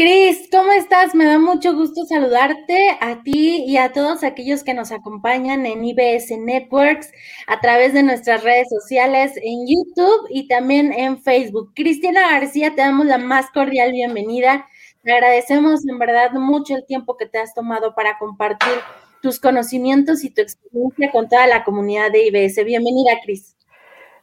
[0.00, 1.14] Cris, ¿cómo estás?
[1.14, 5.84] Me da mucho gusto saludarte a ti y a todos aquellos que nos acompañan en
[5.84, 7.12] IBS Networks
[7.46, 11.72] a través de nuestras redes sociales en YouTube y también en Facebook.
[11.74, 14.66] Cristina García, te damos la más cordial bienvenida.
[15.02, 18.72] Te agradecemos en verdad mucho el tiempo que te has tomado para compartir
[19.20, 22.64] tus conocimientos y tu experiencia con toda la comunidad de IBS.
[22.64, 23.54] Bienvenida, Cris.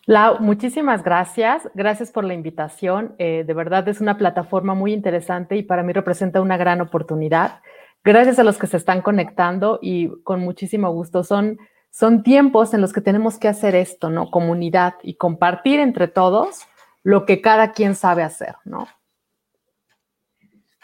[0.08, 1.70] Lau, muchísimas gracias.
[1.74, 3.14] Gracias por la invitación.
[3.20, 7.60] Eh, de verdad es una plataforma muy interesante y para mí representa una gran oportunidad.
[8.06, 11.26] Gracias a los que se están conectando y con muchísimo gusto.
[11.26, 11.60] Son,
[11.92, 14.32] son tiempos en los que tenemos que hacer esto, ¿no?
[14.32, 16.62] Comunidad y compartir entre todos
[17.04, 18.88] lo que cada quien sabe hacer, ¿no?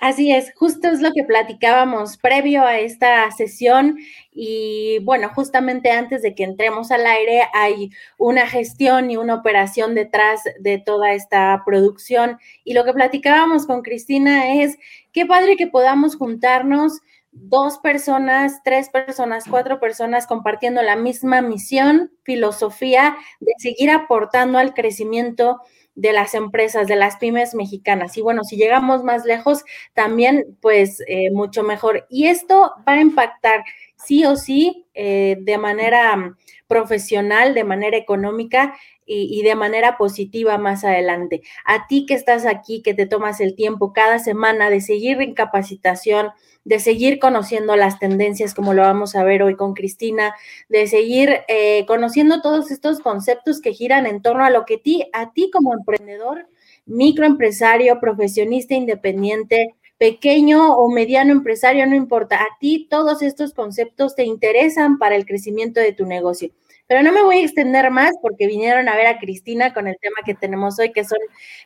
[0.03, 3.97] Así es, justo es lo que platicábamos previo a esta sesión
[4.33, 9.95] y bueno, justamente antes de que entremos al aire hay una gestión y una operación
[9.95, 14.77] detrás de toda esta producción y lo que platicábamos con Cristina es
[15.13, 16.99] qué padre que podamos juntarnos
[17.31, 24.73] dos personas, tres personas, cuatro personas compartiendo la misma misión, filosofía de seguir aportando al
[24.73, 25.61] crecimiento
[25.95, 28.17] de las empresas, de las pymes mexicanas.
[28.17, 29.63] Y bueno, si llegamos más lejos,
[29.93, 32.05] también pues eh, mucho mejor.
[32.09, 33.63] Y esto va a impactar
[33.95, 38.75] sí o sí eh, de manera mm, profesional, de manera económica
[39.05, 41.41] y, de manera positiva más adelante.
[41.65, 45.33] A ti que estás aquí, que te tomas el tiempo cada semana de seguir en
[45.33, 46.29] capacitación,
[46.65, 50.33] de seguir conociendo las tendencias, como lo vamos a ver hoy con Cristina,
[50.69, 55.05] de seguir eh, conociendo todos estos conceptos que giran en torno a lo que ti,
[55.13, 56.47] a ti como emprendedor,
[56.85, 64.23] microempresario, profesionista independiente, pequeño o mediano empresario, no importa, a ti todos estos conceptos te
[64.25, 66.51] interesan para el crecimiento de tu negocio.
[66.93, 69.97] Pero no me voy a extender más porque vinieron a ver a Cristina con el
[69.99, 71.17] tema que tenemos hoy, que son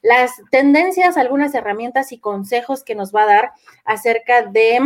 [0.02, 3.52] las tendencias, algunas herramientas y consejos que nos va a dar
[3.84, 4.80] acerca de,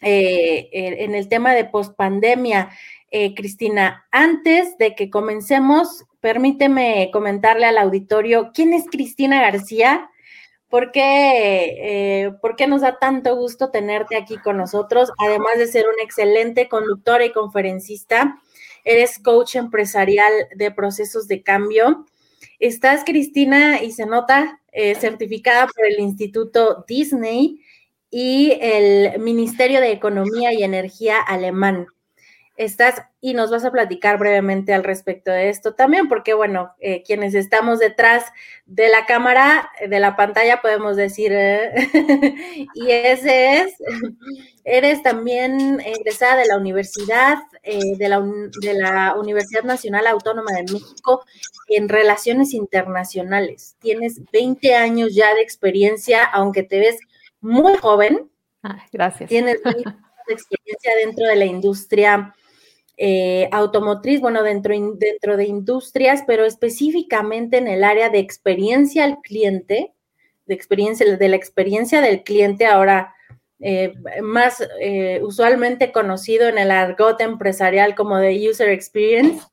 [0.00, 2.70] eh, en el tema de pospandemia.
[3.10, 10.08] Eh, Cristina, antes de que comencemos, permíteme comentarle al auditorio quién es Cristina García.
[10.70, 15.10] ¿Por qué, eh, ¿Por qué, nos da tanto gusto tenerte aquí con nosotros?
[15.18, 18.38] Además de ser una excelente conductora y conferencista,
[18.84, 22.06] eres coach empresarial de procesos de cambio.
[22.58, 27.60] Estás, Cristina, y se nota, eh, certificada por el Instituto Disney
[28.10, 31.86] y el Ministerio de Economía y Energía alemán
[32.64, 37.02] estás y nos vas a platicar brevemente al respecto de esto también, porque bueno, eh,
[37.04, 38.24] quienes estamos detrás
[38.66, 41.72] de la cámara, de la pantalla, podemos decir, eh,
[42.74, 43.74] y ese es,
[44.64, 50.72] eres también egresada de la Universidad, eh, de, la, de la Universidad Nacional Autónoma de
[50.72, 51.24] México
[51.68, 53.76] en Relaciones Internacionales.
[53.80, 56.98] Tienes 20 años ya de experiencia, aunque te ves
[57.40, 58.30] muy joven.
[58.92, 59.28] gracias.
[59.28, 59.60] Tienes
[60.28, 62.34] experiencia dentro de la industria
[63.04, 69.18] eh, automotriz, bueno, dentro, dentro de industrias, pero específicamente en el área de experiencia al
[69.22, 69.92] cliente,
[70.46, 73.12] de experiencia, de la experiencia del cliente, ahora
[73.58, 73.92] eh,
[74.22, 79.48] más eh, usualmente conocido en el argot empresarial como de user experience,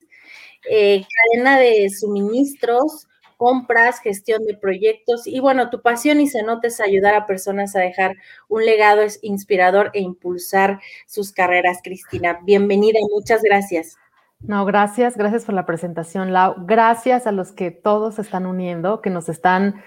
[0.61, 3.07] cadena de suministros,
[3.39, 7.73] compras, gestión de proyectos y bueno, tu pasión y se nota es ayudar a personas
[7.73, 8.17] a dejar
[8.49, 12.41] un legado inspirador e impulsar sus carreras, Cristina.
[12.43, 13.95] Bienvenida y muchas gracias.
[14.41, 16.65] No, gracias, gracias por la presentación, Lau.
[16.65, 19.81] Gracias a los que todos se están uniendo, que nos están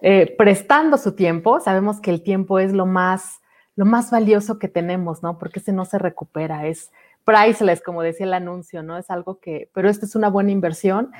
[0.00, 1.58] eh, prestando su tiempo.
[1.58, 3.40] Sabemos que el tiempo es lo más,
[3.74, 5.36] lo más valioso que tenemos, ¿no?
[5.40, 6.92] Porque ese no se recupera, es
[7.24, 8.98] priceless, como decía el anuncio, ¿no?
[8.98, 11.10] Es algo que, pero esto es una buena inversión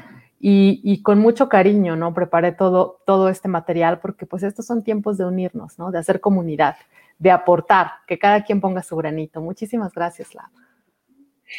[0.47, 2.13] y, con mucho cariño, ¿no?
[2.13, 5.91] Preparé todo, todo este material porque pues estos son tiempos de unirnos, ¿no?
[5.91, 6.77] De hacer comunidad,
[7.19, 9.41] de aportar, que cada quien ponga su granito.
[9.41, 10.45] Muchísimas gracias, Lau.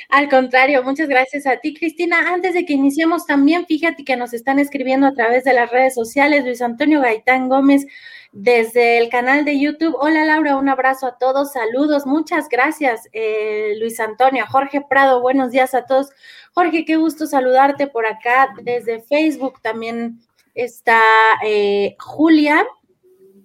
[0.09, 2.34] Al contrario, muchas gracias a ti, Cristina.
[2.34, 5.94] Antes de que iniciemos, también fíjate que nos están escribiendo a través de las redes
[5.94, 7.85] sociales, Luis Antonio Gaitán Gómez,
[8.31, 9.95] desde el canal de YouTube.
[10.00, 14.45] Hola Laura, un abrazo a todos, saludos, muchas gracias, eh, Luis Antonio.
[14.50, 16.09] Jorge Prado, buenos días a todos.
[16.54, 18.54] Jorge, qué gusto saludarte por acá.
[18.63, 20.19] Desde Facebook también
[20.54, 21.01] está
[21.45, 22.65] eh, Julia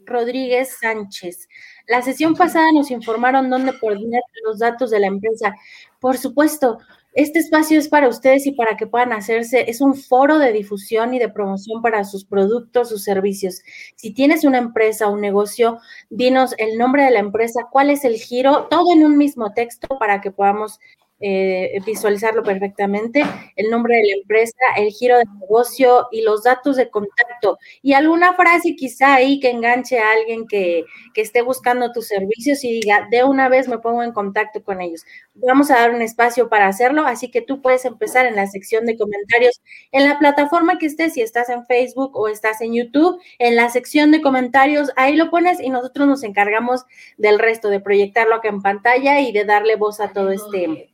[0.06, 1.49] Rodríguez Sánchez.
[1.90, 5.52] La sesión pasada nos informaron dónde poner los datos de la empresa.
[5.98, 6.78] Por supuesto,
[7.14, 11.14] este espacio es para ustedes y para que puedan hacerse, es un foro de difusión
[11.14, 13.62] y de promoción para sus productos, sus servicios.
[13.96, 18.14] Si tienes una empresa, un negocio, dinos el nombre de la empresa, cuál es el
[18.14, 20.78] giro, todo en un mismo texto para que podamos
[21.20, 23.22] eh, visualizarlo perfectamente,
[23.56, 27.58] el nombre de la empresa, el giro de negocio y los datos de contacto.
[27.82, 30.84] Y alguna frase quizá ahí que enganche a alguien que,
[31.14, 34.81] que esté buscando tus servicios y diga, de una vez me pongo en contacto con
[34.81, 35.05] ellos.
[35.34, 38.87] Vamos a dar un espacio para hacerlo, así que tú puedes empezar en la sección
[38.87, 39.61] de comentarios,
[39.93, 43.69] en la plataforma que estés, si estás en Facebook o estás en YouTube, en la
[43.70, 46.84] sección de comentarios, ahí lo pones y nosotros nos encargamos
[47.19, 50.89] del resto, de proyectarlo acá en pantalla y de darle voz a todo este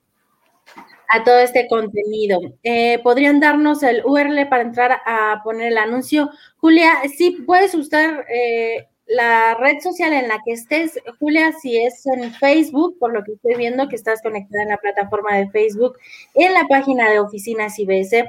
[1.08, 2.41] a todo este contenido.
[2.62, 6.31] Eh, ¿Podrían darnos el URL para entrar a poner el anuncio?
[6.58, 10.99] Julia, sí, puedes usar eh, la red social en la que estés.
[11.19, 14.79] Julia, si es en Facebook, por lo que estoy viendo que estás conectada en la
[14.79, 15.97] plataforma de Facebook,
[16.35, 18.25] en la página de Oficinas IBS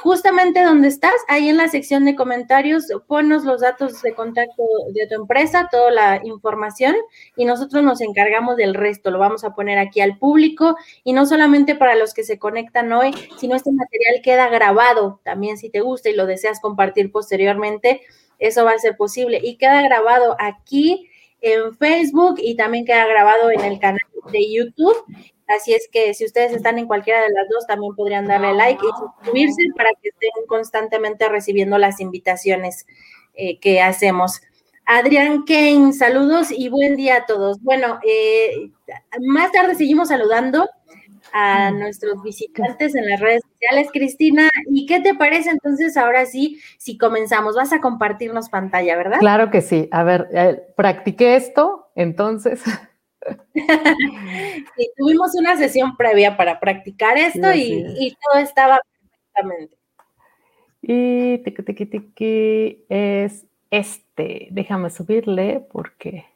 [0.00, 5.06] justamente donde estás, ahí en la sección de comentarios, ponnos los datos de contacto de
[5.06, 6.94] tu empresa, toda la información
[7.36, 9.10] y nosotros nos encargamos del resto.
[9.10, 12.92] Lo vamos a poner aquí al público y no solamente para los que se conectan
[12.92, 18.00] hoy, sino este material queda grabado también si te gusta y lo deseas compartir posteriormente,
[18.38, 21.08] eso va a ser posible y queda grabado aquí
[21.40, 24.00] en Facebook y también queda grabado en el canal
[24.32, 24.96] de YouTube
[25.46, 28.82] Así es que si ustedes están en cualquiera de las dos, también podrían darle like
[28.84, 32.86] y suscribirse para que estén constantemente recibiendo las invitaciones
[33.34, 34.40] eh, que hacemos.
[34.86, 37.60] Adrián Kane, saludos y buen día a todos.
[37.60, 38.70] Bueno, eh,
[39.20, 40.68] más tarde seguimos saludando
[41.32, 43.88] a nuestros visitantes en las redes sociales.
[43.92, 47.56] Cristina, ¿y qué te parece entonces ahora sí si comenzamos?
[47.56, 49.18] Vas a compartirnos pantalla, ¿verdad?
[49.18, 49.88] Claro que sí.
[49.90, 52.62] A ver, eh, practiqué esto, entonces.
[54.76, 59.76] sí, tuvimos una sesión previa para practicar esto y, todo estaba perfectamente.
[60.82, 64.48] Y tiki, tiki, tiki es este.
[64.50, 66.26] Déjame subirle porque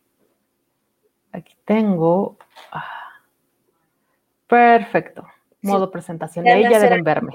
[1.33, 2.39] aquí tengo.
[2.73, 3.21] Ah,
[4.47, 5.27] perfecto.
[5.63, 6.49] Modo presentación.
[6.49, 7.33] Ahí ya deben verme.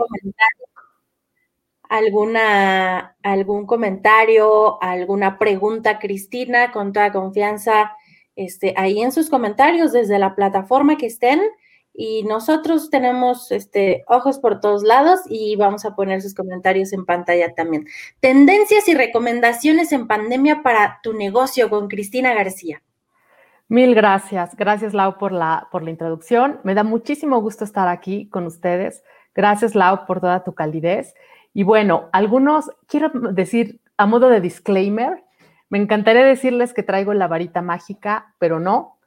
[1.88, 7.96] Alguna, algún comentario, alguna pregunta, Cristina, con toda confianza
[8.36, 11.42] este, ahí en sus comentarios desde la plataforma que estén
[11.98, 17.06] y nosotros tenemos este, ojos por todos lados y vamos a poner sus comentarios en
[17.06, 17.88] pantalla también.
[18.20, 22.82] Tendencias y recomendaciones en pandemia para tu negocio con Cristina García.
[23.68, 24.56] Mil gracias.
[24.56, 26.60] Gracias, Lau, por la, por la introducción.
[26.64, 29.04] Me da muchísimo gusto estar aquí con ustedes.
[29.34, 31.16] Gracias, Lau, por toda tu calidez.
[31.54, 35.24] Y bueno, algunos, quiero decir a modo de disclaimer,
[35.70, 38.98] me encantaría decirles que traigo la varita mágica, pero no.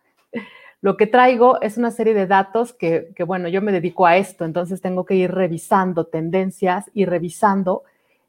[0.81, 4.45] Lo que traigo es una serie de datos que, bueno, yo me dedico a esto,
[4.45, 7.83] entonces tengo que ir revisando tendencias y revisando,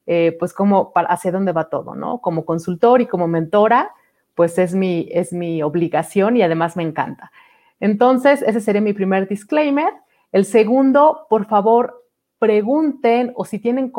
[0.08, 2.22] eh, pues, cómo, hacia dónde va todo, ¿no?
[2.22, 3.92] Como consultor y como mentora,
[4.34, 7.32] pues es mi, es mi obligación y además me encanta.
[7.80, 9.94] Entonces, ese sería mi primer disclaimer.
[10.32, 12.06] El segundo, por favor,
[12.40, 13.92] pregunten o si tienen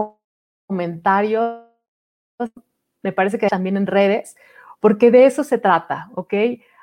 [0.67, 1.67] comentarios
[3.03, 4.37] me parece que también en redes,
[4.81, 6.35] porque de eso se trata, ¿ok?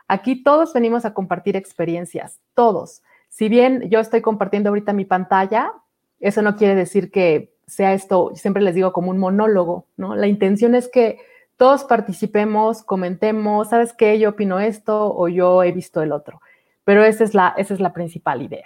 [0.08, 3.04] Aquí todos venimos a compartir experiencias, todos.
[3.30, 5.74] Si bien yo estoy compartiendo ahorita mi pantalla,
[6.20, 10.16] eso no quiere decir que sea esto, siempre les digo, como un monólogo, ¿no?
[10.16, 11.20] La intención es que
[11.58, 14.20] todos participemos, comentemos, ¿sabes qué?
[14.20, 16.40] Yo opino esto o yo he visto el otro.
[16.86, 18.66] Pero esa es la, esa es la principal idea.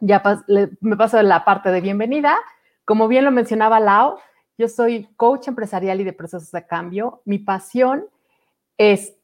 [0.00, 0.22] Ya
[0.80, 2.36] me paso de la parte de bienvenida.
[2.84, 4.18] Como bien lo mencionaba Lau,
[4.58, 7.22] yo soy coach empresarial y de procesos de cambio.
[7.24, 8.06] Mi pasión
[8.78, 9.14] es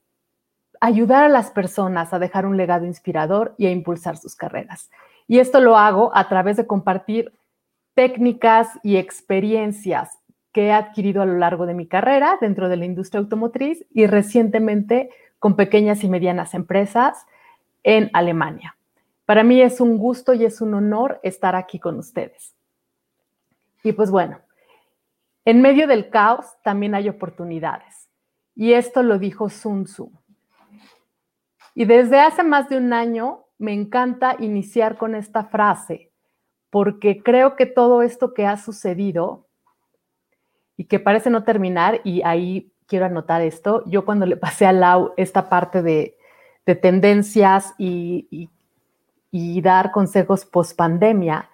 [0.80, 4.90] ayudar a las personas a dejar un legado inspirador y a impulsar sus carreras.
[5.28, 7.32] Y esto lo hago a través de compartir
[7.94, 10.18] técnicas y experiencias
[10.52, 14.06] que he adquirido a lo largo de mi carrera dentro de la industria automotriz y
[14.06, 17.26] recientemente con pequeñas y medianas empresas
[17.82, 18.76] en Alemania.
[19.24, 22.54] Para mí es un gusto y es un honor estar aquí con ustedes.
[23.82, 24.40] Y pues bueno,
[25.44, 28.08] en medio del caos también hay oportunidades.
[28.54, 30.12] Y esto lo dijo Sun Tzu.
[31.74, 36.10] Y desde hace más de un año me encanta iniciar con esta frase,
[36.70, 39.46] porque creo que todo esto que ha sucedido
[40.76, 44.72] y que parece no terminar, y ahí quiero anotar esto, yo cuando le pasé a
[44.72, 46.16] Lau esta parte de,
[46.80, 48.48] tendencias y,
[49.30, 51.50] y dar consejos post pandemia,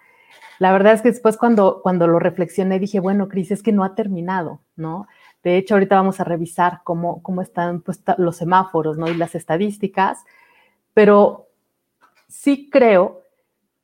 [0.59, 3.85] la verdad es que después cuando, cuando lo reflexioné dije, bueno, Cris, es que no
[3.85, 5.07] ha terminado, ¿no?
[5.43, 9.09] De hecho, ahorita vamos a revisar cómo, cómo están pues, los semáforos, ¿no?
[9.09, 10.25] Y las estadísticas,
[10.95, 11.47] pero
[12.29, 13.23] sí creo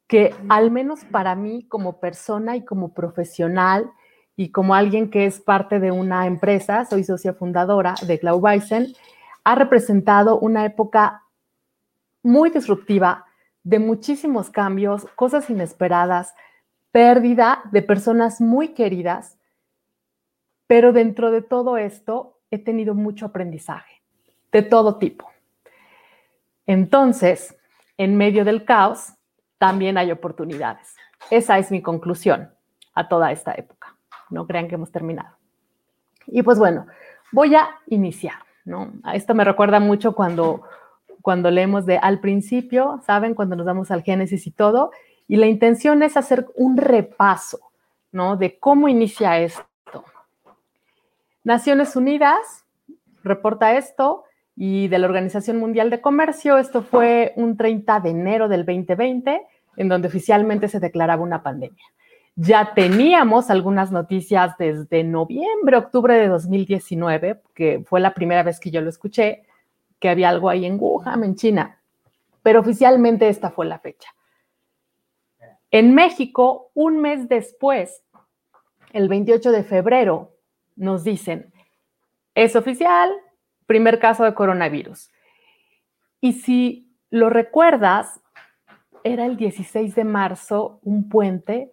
[0.06, 3.90] que al menos para mí como persona y como profesional
[4.36, 8.94] y como alguien que es parte de una empresa, soy socia fundadora de Glaubeisen,
[9.44, 11.22] ha representado una época
[12.22, 13.23] muy disruptiva
[13.64, 16.34] de muchísimos cambios, cosas inesperadas,
[16.92, 19.38] pérdida de personas muy queridas,
[20.66, 24.02] pero dentro de todo esto he tenido mucho aprendizaje,
[24.52, 25.30] de todo tipo.
[26.66, 27.56] Entonces,
[27.98, 29.14] en medio del caos,
[29.58, 30.94] también hay oportunidades.
[31.30, 32.50] Esa es mi conclusión
[32.94, 33.96] a toda esta época.
[34.30, 35.36] No crean que hemos terminado.
[36.26, 36.86] Y pues bueno,
[37.32, 38.92] voy a iniciar, ¿no?
[39.12, 40.62] Esto me recuerda mucho cuando,
[41.24, 43.34] cuando leemos de al principio, ¿saben?
[43.34, 44.90] Cuando nos damos al Génesis y todo.
[45.26, 47.60] Y la intención es hacer un repaso,
[48.12, 48.36] ¿no?
[48.36, 50.04] De cómo inicia esto.
[51.42, 52.66] Naciones Unidas
[53.22, 56.58] reporta esto y de la Organización Mundial de Comercio.
[56.58, 59.40] Esto fue un 30 de enero del 2020,
[59.78, 61.84] en donde oficialmente se declaraba una pandemia.
[62.36, 68.70] Ya teníamos algunas noticias desde noviembre, octubre de 2019, que fue la primera vez que
[68.70, 69.44] yo lo escuché,
[70.04, 71.80] que había algo ahí en Wuhan, en China,
[72.42, 74.10] pero oficialmente esta fue la fecha.
[75.70, 78.04] En México, un mes después,
[78.92, 80.36] el 28 de febrero,
[80.76, 81.54] nos dicen,
[82.34, 83.10] es oficial,
[83.64, 85.10] primer caso de coronavirus.
[86.20, 88.20] Y si lo recuerdas,
[89.04, 91.72] era el 16 de marzo, un puente,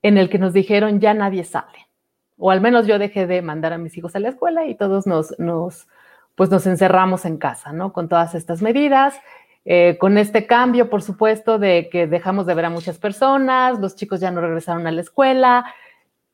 [0.00, 1.90] en el que nos dijeron ya nadie sale.
[2.38, 5.06] O al menos yo dejé de mandar a mis hijos a la escuela y todos
[5.06, 5.86] nos, nos
[6.34, 7.92] pues nos encerramos en casa, ¿no?
[7.92, 9.20] Con todas estas medidas,
[9.64, 13.94] eh, con este cambio, por supuesto, de que dejamos de ver a muchas personas, los
[13.96, 15.64] chicos ya no regresaron a la escuela,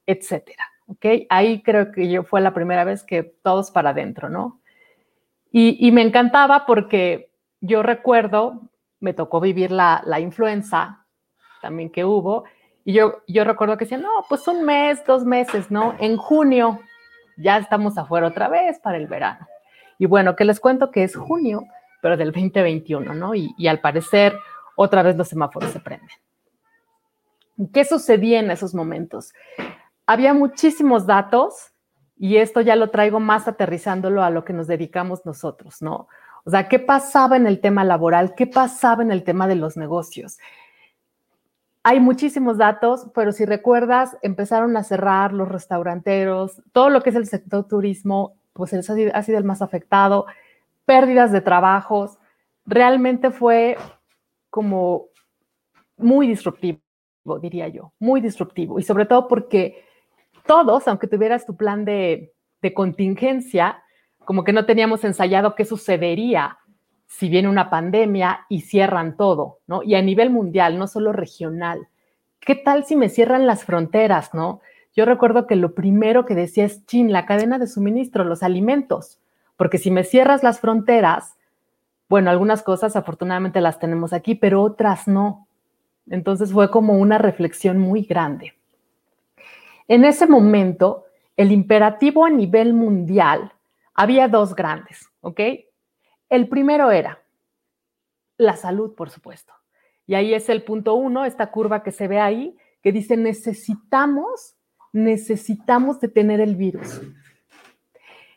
[0.07, 1.07] etcétera, ¿ok?
[1.29, 4.61] Ahí creo que yo fue la primera vez que todos para adentro, ¿no?
[5.53, 11.07] Y, y, me encantaba porque yo recuerdo, me tocó vivir la, la influenza
[11.61, 12.45] también que hubo,
[12.85, 15.95] y yo, yo recuerdo que decían, no, pues un mes, dos meses, ¿no?
[15.99, 16.81] En junio
[17.37, 19.47] ya estamos afuera otra vez para el verano.
[20.01, 21.63] Y bueno, que les cuento que es junio,
[22.01, 23.35] pero del 2021, ¿no?
[23.35, 24.35] Y, al parecer
[24.75, 26.09] otra vez los semáforos se prenden.
[27.71, 29.35] ¿Qué sucedía en esos momentos?
[30.07, 31.75] Había muchísimos datos
[32.17, 36.09] y esto ya lo traigo más aterrizándolo a lo que nos dedicamos nosotros, ¿no?
[36.45, 38.35] O sea, ¿qué pasaba en el tema laboral?
[38.35, 40.39] ¿Qué pasaba en el tema de los negocios?
[41.83, 47.17] Hay muchísimos datos, pero si recuerdas, empezaron a cerrar los restauranteros, todo lo que es
[47.17, 50.27] el sector turismo, pues ha sido el más afectado,
[50.85, 52.19] pérdidas de trabajos,
[52.67, 53.77] realmente fue
[54.49, 55.07] como
[55.97, 56.81] muy disruptivo,
[57.41, 58.79] diría yo, muy disruptivo.
[58.79, 59.85] Y sobre todo porque
[60.47, 63.83] todos, aunque tuvieras tu plan de, de contingencia,
[64.25, 66.59] como que no teníamos ensayado qué sucedería
[67.07, 69.83] si viene una pandemia y cierran todo, ¿no?
[69.83, 71.89] Y a nivel mundial, no solo regional.
[72.39, 74.61] ¿Qué tal si me cierran las fronteras, no?
[74.95, 79.21] Yo recuerdo que lo primero que decía es, chin, la cadena de suministro, los alimentos,
[79.57, 81.37] porque si me cierras las fronteras,
[82.09, 85.47] bueno, algunas cosas afortunadamente las tenemos aquí, pero otras no.
[86.09, 88.55] Entonces fue como una reflexión muy grande.
[89.87, 91.05] En ese momento,
[91.37, 93.53] el imperativo a nivel mundial
[93.95, 95.41] había dos grandes, ¿ok?
[96.29, 97.23] El primero era
[98.39, 99.53] la salud, por supuesto.
[100.07, 104.57] Y ahí es el punto uno, esta curva que se ve ahí, que dice necesitamos,
[104.93, 107.01] necesitamos detener el virus.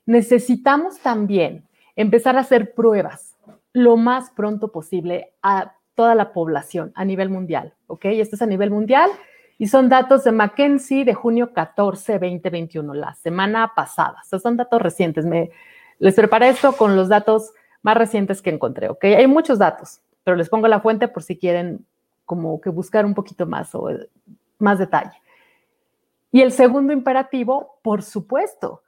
[0.05, 3.37] Necesitamos también empezar a hacer pruebas
[3.71, 8.05] lo más pronto posible a toda la población a nivel mundial, ¿ok?
[8.05, 9.09] Esto es a nivel mundial
[9.57, 14.17] y son datos de McKinsey de junio 14, 2021, la semana pasada.
[14.23, 15.25] Estos son datos recientes.
[15.25, 15.51] Me,
[15.99, 19.03] les preparé esto con los datos más recientes que encontré, ¿ok?
[19.05, 21.85] Hay muchos datos, pero les pongo la fuente por si quieren
[22.25, 24.09] como que buscar un poquito más o eh,
[24.57, 25.22] más detalle.
[26.33, 28.81] Y el segundo imperativo, por supuesto,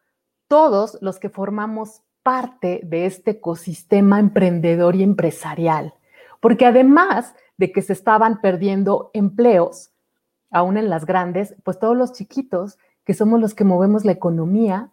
[0.48, 5.94] todos los que formamos parte de este ecosistema emprendedor y empresarial,
[6.40, 9.92] porque además de que se estaban perdiendo empleos,
[10.50, 14.90] aún en las grandes, pues todos los chiquitos, que somos los que movemos la economía,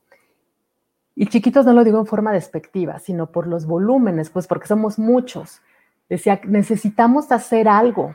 [1.15, 4.99] y chiquitos no lo digo en forma despectiva, sino por los volúmenes, pues porque somos
[4.99, 5.63] muchos.
[6.07, 8.15] Decía, necesitamos hacer algo.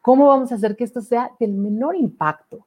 [0.00, 2.64] ¿Cómo vamos a hacer que esto sea del menor impacto?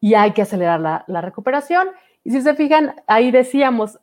[0.00, 1.88] Y hay que acelerar la, recuperación.
[2.24, 3.98] Y si se fijan, ahí decíamos,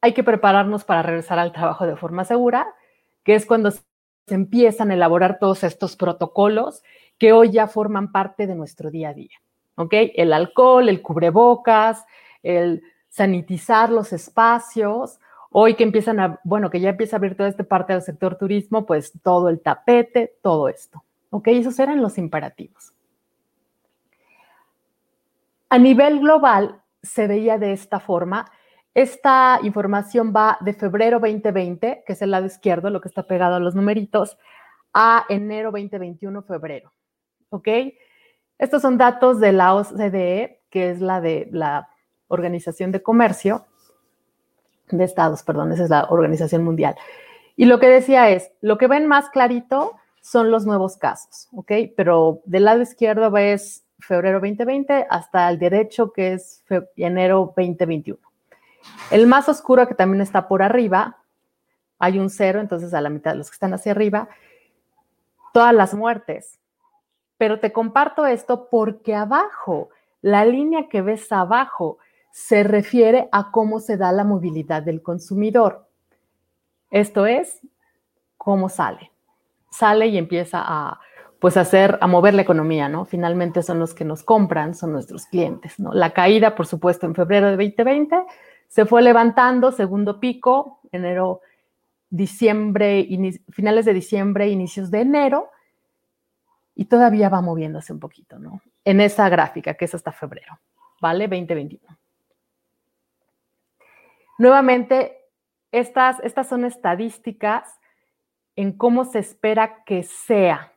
[0.00, 2.66] hay que prepararnos para regresar al trabajo de forma segura,
[3.22, 3.80] que es cuando se
[4.28, 6.82] empiezan a elaborar todos estos protocolos
[7.18, 9.36] que hoy ya forman parte de nuestro día a día.
[9.76, 9.94] ¿Ok?
[10.14, 12.04] El alcohol, el cubrebocas,
[12.42, 15.20] el sanitizar los espacios.
[15.50, 18.36] Hoy que empiezan a, bueno, que ya empieza a abrir toda esta parte del sector
[18.36, 21.04] turismo, pues todo el tapete, todo esto.
[21.30, 21.48] ¿Ok?
[21.48, 22.95] Esos eran los imperativos.
[25.68, 28.50] A nivel global se veía de esta forma.
[28.94, 33.56] Esta información va de febrero 2020, que es el lado izquierdo, lo que está pegado
[33.56, 34.38] a los numeritos,
[34.94, 36.92] a enero 2021, febrero.
[37.50, 37.68] ¿Ok?
[38.58, 41.88] Estos son datos de la OCDE, que es la de la
[42.28, 43.66] Organización de Comercio
[44.90, 46.96] de Estados, perdón, esa es la Organización Mundial.
[47.56, 51.72] Y lo que decía es, lo que ven más clarito son los nuevos casos, ¿ok?
[51.96, 56.64] Pero del lado izquierdo ves febrero 2020 hasta el derecho que es
[56.96, 58.18] enero 2021.
[59.10, 61.18] El más oscuro que también está por arriba,
[61.98, 64.28] hay un cero, entonces a la mitad de los que están hacia arriba,
[65.52, 66.58] todas las muertes.
[67.38, 69.90] Pero te comparto esto porque abajo,
[70.22, 71.98] la línea que ves abajo,
[72.30, 75.88] se refiere a cómo se da la movilidad del consumidor.
[76.90, 77.60] Esto es,
[78.36, 79.10] cómo sale.
[79.70, 81.00] Sale y empieza a,
[81.38, 83.04] pues, hacer, a mover la economía, ¿no?
[83.04, 85.92] Finalmente son los que nos compran, son nuestros clientes, ¿no?
[85.92, 88.16] La caída, por supuesto, en febrero de 2020
[88.68, 91.40] se fue levantando, segundo pico, enero,
[92.10, 93.06] diciembre,
[93.50, 95.50] finales de diciembre, inicios de enero,
[96.74, 98.60] y todavía va moviéndose un poquito, ¿no?
[98.84, 100.58] En esa gráfica, que es hasta febrero,
[101.00, 101.26] ¿vale?
[101.26, 101.96] 2021.
[104.38, 105.16] Nuevamente,
[105.72, 107.78] estas, estas son estadísticas
[108.56, 110.72] en cómo se espera que sea.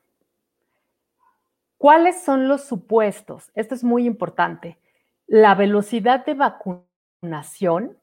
[1.79, 3.49] ¿Cuáles son los supuestos?
[3.55, 4.77] Esto es muy importante.
[5.25, 7.97] La velocidad de vacunación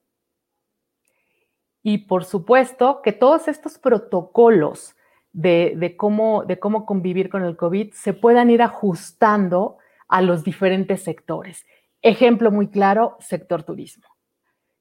[1.81, 4.97] y, por supuesto, que todos estos protocolos
[5.31, 9.77] de, cómo convivir con el COVID se puedan ir ajustando
[10.09, 11.65] a los diferentes sectores.
[12.01, 14.07] Ejemplo muy claro, sector turismo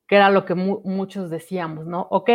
[0.07, 2.07] que era lo que muchos decíamos, ¿no?
[2.11, 2.31] Ok,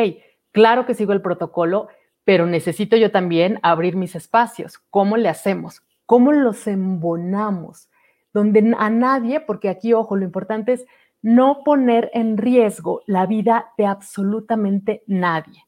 [0.51, 1.87] claro que sigo el protocolo,
[2.23, 4.77] pero necesito yo también abrir mis espacios.
[4.89, 5.81] ¿Cómo le hacemos?
[6.11, 7.89] ¿Cómo los embonamos?
[8.33, 10.85] Donde a nadie, porque aquí, ojo, lo importante es
[11.21, 15.63] no poner en riesgo la vida de absolutamente nadie.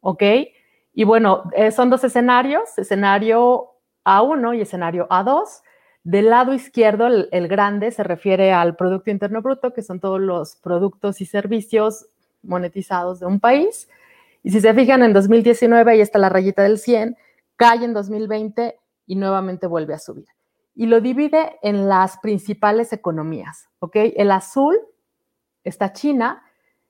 [0.00, 0.24] ¿Ok?
[0.94, 3.68] Y bueno, eh, son dos escenarios, escenario
[4.04, 5.62] A1 y escenario A2.
[6.02, 10.56] Del lado izquierdo, el, grande se refiere al Producto Interno Bruto, que son todos los
[10.56, 12.08] productos y servicios
[12.42, 13.88] monetizados de un país.
[14.42, 17.16] Y si se fijan, en 2019, ahí está la rayita del 100,
[17.54, 18.74] cae en 2020
[19.08, 20.28] y nuevamente vuelve a subir.
[20.76, 23.96] Y lo divide en las principales economías, ¿ok?
[24.14, 24.78] El azul
[25.64, 26.44] está China,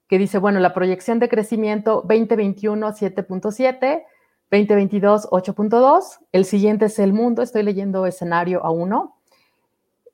[0.08, 4.04] que dice, bueno, la proyección de crecimiento 2021 7.7,
[4.50, 6.18] 2022, 8.2.
[6.32, 7.42] El siguiente es el mundo.
[7.42, 9.14] Estoy leyendo escenario a 1.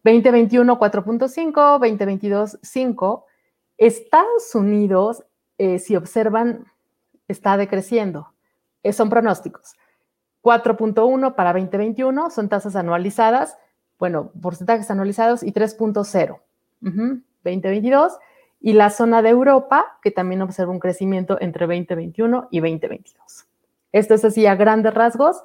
[0.03, 1.79] 2021, 4.5.
[1.79, 3.27] 2022, 5.
[3.79, 5.25] Estados Unidos,
[5.59, 6.65] eh, si observan,
[7.29, 8.35] está decreciendo.
[8.83, 9.75] Eh, son pronósticos.
[10.45, 13.57] 4.1 para 2021 son tasas anualizadas,
[13.99, 16.39] bueno, porcentajes anualizados y 3.0.
[16.81, 18.19] 2022.
[18.61, 23.47] Y la zona de Europa, que también observa un crecimiento entre 2021 y 2022.
[23.93, 25.43] Esto es así a grandes rasgos.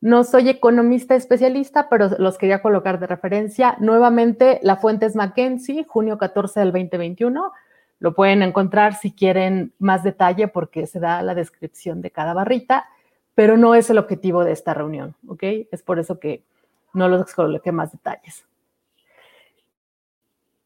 [0.00, 3.76] No soy economista especialista, pero los quería colocar de referencia.
[3.80, 7.52] Nuevamente, la fuente es McKenzie, junio 14 del 2021.
[7.98, 12.86] Lo pueden encontrar si quieren más detalle porque se da la descripción de cada barrita,
[13.34, 15.42] pero no es el objetivo de esta reunión, ¿ok?
[15.70, 16.44] Es por eso que
[16.92, 18.44] no los coloqué más detalles.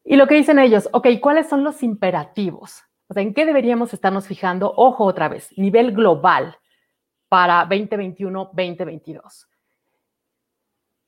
[0.05, 2.83] Y lo que dicen ellos, ok, ¿cuáles son los imperativos?
[3.09, 4.73] O sea, ¿en qué deberíamos estarnos fijando?
[4.77, 6.59] Ojo otra vez, nivel global
[7.29, 9.47] para 2021-2022.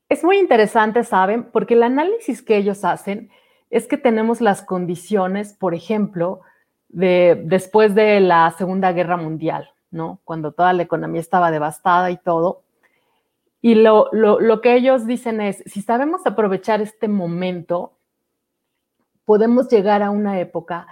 [0.08, 1.44] Es muy interesante, ¿saben?
[1.44, 3.30] Porque el análisis que ellos hacen
[3.70, 6.40] es que tenemos las condiciones, por ejemplo,
[6.88, 10.20] de después de la Segunda Guerra Mundial, ¿no?
[10.24, 12.62] Cuando toda la economía estaba devastada y todo.
[13.60, 17.98] Y lo, lo que ellos dicen es, si sabemos aprovechar este momento,
[19.24, 20.86] podemos llegar a una época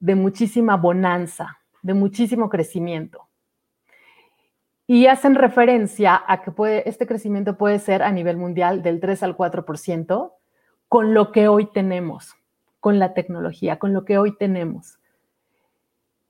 [0.00, 3.28] de muchísima bonanza, de muchísimo crecimiento
[4.90, 9.36] y hacen referencia a que este crecimiento puede ser a nivel mundial del 3 al
[9.36, 10.32] 4%
[10.88, 12.34] con lo que hoy tenemos,
[12.80, 14.98] con la tecnología, con lo que hoy tenemos.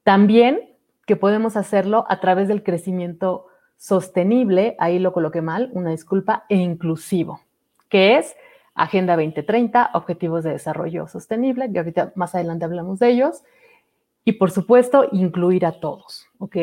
[0.03, 0.77] También
[1.09, 3.47] que podemos hacerlo a través del crecimiento
[3.79, 7.41] sostenible, ahí lo coloqué mal, una disculpa, e inclusivo,
[7.89, 8.37] que es
[8.75, 13.43] Agenda 2030, Objetivos de Desarrollo Sostenible, que ahorita más adelante hablamos de ellos,
[14.23, 16.57] y por supuesto, incluir a todos, ¿ok?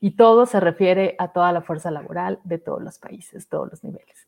[0.00, 3.84] Y todo se refiere a toda la fuerza laboral de todos los países, todos los
[3.84, 4.26] niveles.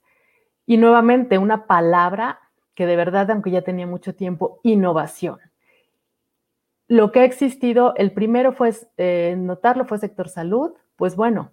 [0.67, 2.39] Y nuevamente, una palabra
[2.77, 5.41] que de verdad, aunque ya tenía mucho tiempo, innovación.
[6.88, 11.53] Lo que ha existido, el primero fue, eh, notarlo fue sector salud, pues bueno,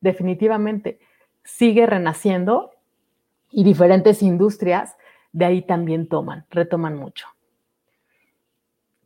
[0.00, 1.00] definitivamente
[1.42, 2.72] sigue renaciendo
[3.50, 4.96] y diferentes industrias
[5.32, 7.28] de ahí también toman, retoman mucho.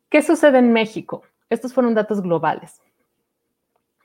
[0.09, 1.23] ¿Qué sucede en México?
[1.49, 2.81] Estos fueron datos globales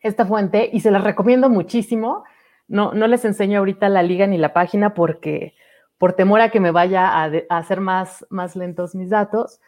[0.03, 2.25] esta fuente y se las recomiendo muchísimo.
[2.69, 5.55] no, no les enseño ahorita la liga ni la página porque
[5.97, 9.61] por temor a que me vaya a, a hacer más, más lentos mis datos,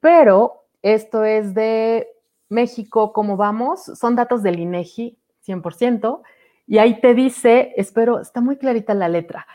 [0.00, 2.08] pero esto es de
[2.48, 3.84] México, ¿cómo vamos?
[3.84, 5.16] Son datos del INEGI,
[5.46, 6.22] 100%,
[6.66, 9.46] y ahí te dice, espero, está muy clarita la letra,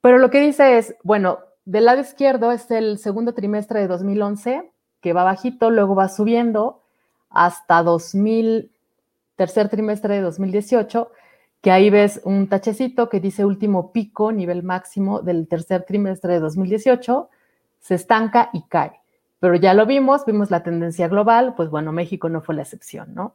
[0.00, 4.70] pero lo que dice es, bueno, del lado izquierdo es el segundo trimestre de 2011,
[5.00, 6.82] que va bajito, luego va subiendo
[7.30, 8.72] hasta 2000,
[9.36, 11.10] tercer trimestre de 2018,
[11.60, 16.40] que ahí ves un tachecito que dice último pico, nivel máximo del tercer trimestre de
[16.40, 17.28] 2018,
[17.80, 19.00] se estanca y cae.
[19.40, 23.14] Pero ya lo vimos, vimos la tendencia global, pues bueno, México no fue la excepción,
[23.14, 23.34] ¿no?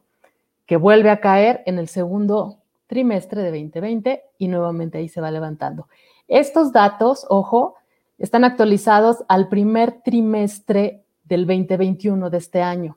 [0.66, 5.30] Que vuelve a caer en el segundo trimestre de 2020 y nuevamente ahí se va
[5.30, 5.88] levantando.
[6.28, 7.76] Estos datos, ojo,
[8.18, 12.96] están actualizados al primer trimestre del 2021 de este año.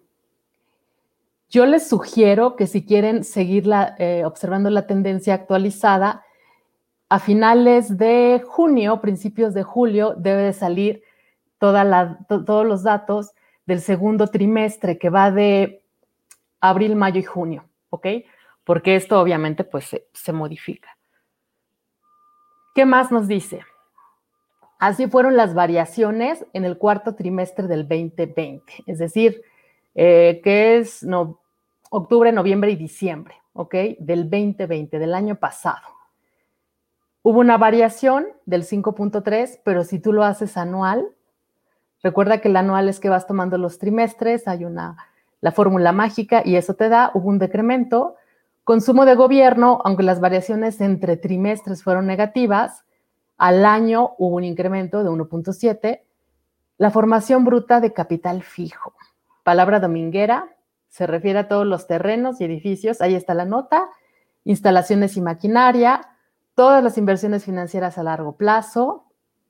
[1.49, 6.23] Yo les sugiero que si quieren seguir eh, observando la tendencia actualizada,
[7.09, 11.03] a finales de junio, principios de julio, debe de salir
[11.57, 13.31] todos los datos
[13.65, 15.83] del segundo trimestre que va de
[16.59, 18.07] abril, mayo y junio, ¿ok?
[18.63, 20.97] Porque esto obviamente pues se modifica.
[22.73, 23.61] ¿Qué más nos dice?
[24.79, 29.41] Así fueron las variaciones en el cuarto trimestre del 2020, es decir,
[29.95, 31.03] eh, que es
[31.89, 33.73] octubre, noviembre y diciembre, ¿ok?
[33.99, 35.87] Del 2020, del año pasado.
[37.23, 41.09] Hubo una variación del 5.3, pero si tú lo haces anual,
[42.07, 44.95] recuerda que el anual es que vas tomando los trimestres, hay una,
[45.41, 48.15] la fórmula mágica y eso te da, hubo un decremento.
[48.63, 52.85] Consumo de gobierno, aunque las variaciones entre trimestres fueron negativas,
[53.37, 56.01] al año hubo un incremento de 1.7.
[56.77, 58.93] La formación bruta de capital fijo.
[59.43, 60.55] Palabra dominguera,
[60.87, 63.89] se refiere a todos los terrenos y edificios, ahí está la nota,
[64.45, 66.09] instalaciones y maquinaria,
[66.55, 69.03] todas las inversiones financieras a largo plazo,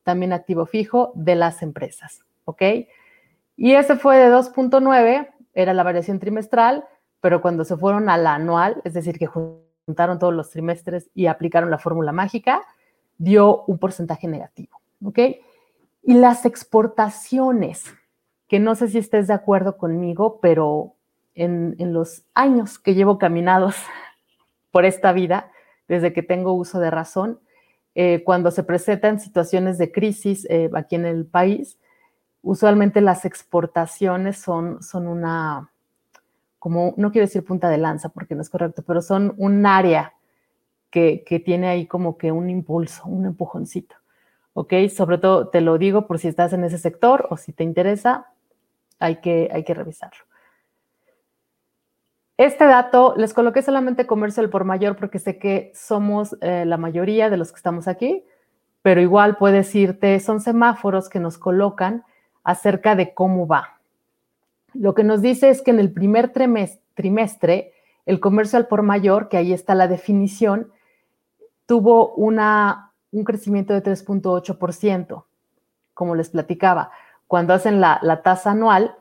[0.03, 2.61] también activo fijo de las empresas, ¿ok?
[3.57, 6.85] Y ese fue de 2.9, era la variación trimestral,
[7.19, 11.27] pero cuando se fueron a la anual, es decir, que juntaron todos los trimestres y
[11.27, 12.61] aplicaron la fórmula mágica,
[13.17, 15.19] dio un porcentaje negativo, ¿ok?
[16.03, 17.83] Y las exportaciones,
[18.47, 20.93] que no sé si estés de acuerdo conmigo, pero
[21.35, 23.75] en, los años que llevo caminados
[24.71, 25.51] por esta vida,
[25.89, 27.39] desde que tengo uso de razón,
[27.93, 31.77] eh, cuando se presentan situaciones de crisis eh, aquí en el país,
[32.47, 35.69] usualmente las exportaciones son, son una,
[36.59, 40.13] como, no quiero decir punta de lanza porque no es correcto, pero son un área
[40.89, 43.95] que, tiene ahí como que un impulso, un empujoncito.
[44.53, 44.73] ¿Ok?
[44.95, 48.31] Sobre todo te lo digo por si estás en ese sector o si te interesa,
[48.97, 50.23] hay que, hay que revisarlo.
[52.37, 56.77] Este dato les coloqué solamente comercio al por mayor porque sé que somos eh, la
[56.77, 58.23] mayoría de los que estamos aquí,
[58.81, 62.03] pero igual puedes irte, son semáforos que nos colocan
[62.47, 63.81] acerca de cómo va.
[64.73, 67.73] Lo que nos dice es que en el primer trimestre,
[68.05, 70.71] el comercio al por mayor, que ahí está la definición,
[71.65, 75.25] tuvo una, un crecimiento de 3.8%,
[75.93, 76.89] como les platicaba.
[77.27, 78.95] Cuando hacen la, la tasa anual,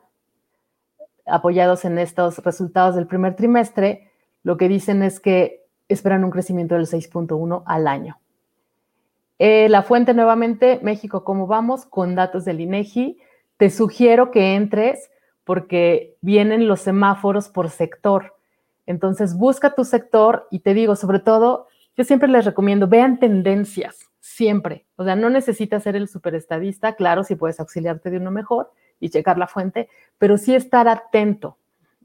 [1.24, 4.11] apoyados en estos resultados del primer trimestre,
[4.42, 8.18] lo que dicen es que esperan un crecimiento del 6.1 al año.
[9.38, 11.87] Eh, la fuente nuevamente, México, ¿cómo vamos?
[11.87, 13.20] Con datos del INEGI.
[13.56, 15.10] Te sugiero que entres
[15.44, 18.34] porque vienen los semáforos por sector.
[18.84, 24.10] Entonces, busca tu sector y te digo, sobre todo, yo siempre les recomiendo, vean tendencias,
[24.20, 24.86] siempre.
[24.96, 29.10] O sea, no necesitas ser el superestadista, claro, si puedes auxiliarte de uno mejor y
[29.10, 29.88] checar la fuente,
[30.18, 31.58] pero sí estar atento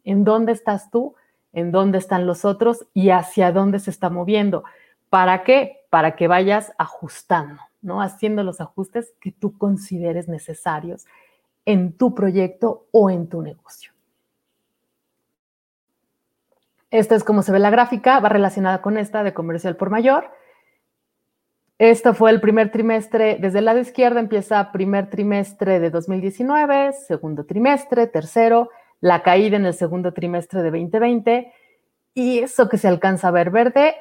[0.03, 1.15] en dónde estás tú,
[1.51, 4.63] en dónde están los otros y hacia dónde se está moviendo.
[5.09, 5.85] ¿Para qué?
[5.89, 8.01] Para que vayas ajustando, ¿no?
[8.01, 11.05] Haciendo los ajustes que tú consideres necesarios
[11.65, 13.91] en tu proyecto o en tu negocio.
[16.89, 20.29] Esta es como se ve la gráfica, va relacionada con esta de comercial por mayor.
[21.77, 27.45] Esto fue el primer trimestre, desde el lado izquierdo empieza primer trimestre de 2019, segundo
[27.45, 28.69] trimestre, tercero,
[28.99, 31.53] la caída en el segundo trimestre de 2020
[32.13, 33.95] y eso que se alcanza a ver verde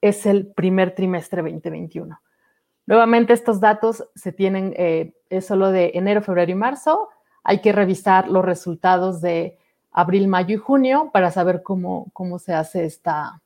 [0.00, 2.20] es el primer trimestre 2021.
[2.86, 7.08] Nuevamente estos datos se tienen, eh, es solo de enero, febrero y marzo.
[7.42, 9.58] Hay que revisar los resultados de
[9.90, 13.40] abril, mayo y junio para saber cómo, cómo se hace esta,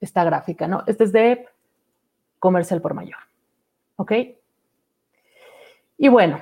[0.00, 0.82] esta gráfica, ¿no?
[0.86, 1.46] Este es de
[2.38, 3.18] comercial por mayor,
[3.96, 4.12] ¿ok?
[5.98, 6.40] Y bueno,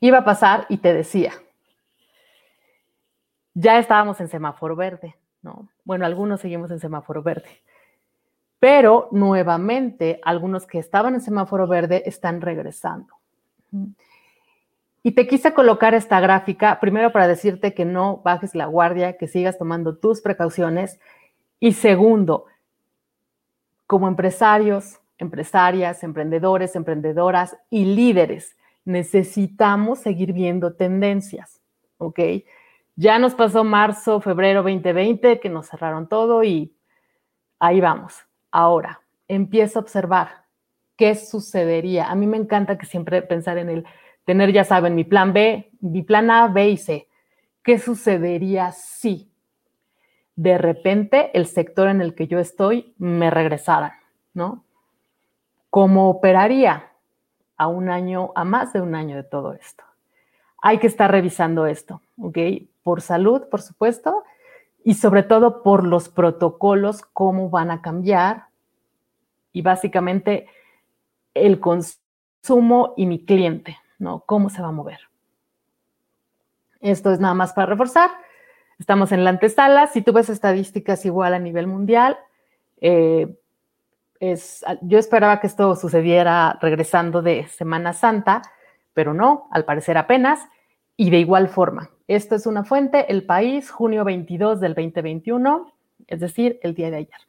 [0.00, 1.32] iba a pasar y te decía,
[3.52, 5.68] ya estábamos en semáforo verde, ¿no?
[5.84, 7.62] Bueno, algunos seguimos en semáforo verde.
[8.64, 13.14] pero nuevamente algunos que estaban en semáforo verde están regresando.
[15.06, 19.28] Y te quise colocar esta gráfica, primero para decirte que no bajes la guardia, que
[19.28, 20.98] sigas tomando tus precauciones.
[21.60, 22.46] Y segundo,
[23.86, 31.60] como empresarios, empresarias, emprendedores, emprendedoras y líderes, necesitamos seguir viendo tendencias,
[31.98, 32.20] ¿ok?
[32.96, 36.74] Ya nos pasó marzo, febrero 2020, que nos cerraron todo y
[37.58, 38.16] ahí vamos.
[38.50, 40.44] Ahora, empiezo a observar
[40.96, 42.10] qué sucedería.
[42.10, 43.86] A mí me encanta que siempre pensar en el
[44.24, 47.08] tener, ya saben, mi plan B, mi plan A, B y C.
[47.62, 49.30] ¿Qué sucedería si
[50.36, 54.00] de repente el sector en el que yo estoy me regresara,
[54.32, 54.64] ¿no?
[55.70, 56.90] ¿Cómo operaría
[57.56, 59.84] a un año, a más de un año de todo esto?
[60.60, 62.38] Hay que estar revisando esto, ¿ok?
[62.82, 64.24] Por salud, por supuesto,
[64.82, 68.46] y sobre todo por los protocolos, cómo van a cambiar
[69.52, 70.46] y básicamente
[71.32, 74.20] el consumo y mi cliente, ¿no?
[74.20, 75.00] ¿Cómo se va a mover?
[76.80, 78.10] Esto es nada más para reforzar.
[78.78, 79.88] Estamos en la antesala.
[79.88, 82.18] Si tú ves estadísticas igual a nivel mundial,
[82.80, 83.34] eh,
[84.20, 88.42] es, yo esperaba que esto sucediera regresando de Semana Santa,
[88.92, 90.40] pero no, al parecer apenas.
[90.96, 95.72] Y de igual forma, esto es una fuente, el país, junio 22 del 2021,
[96.06, 97.20] es decir, el día de ayer.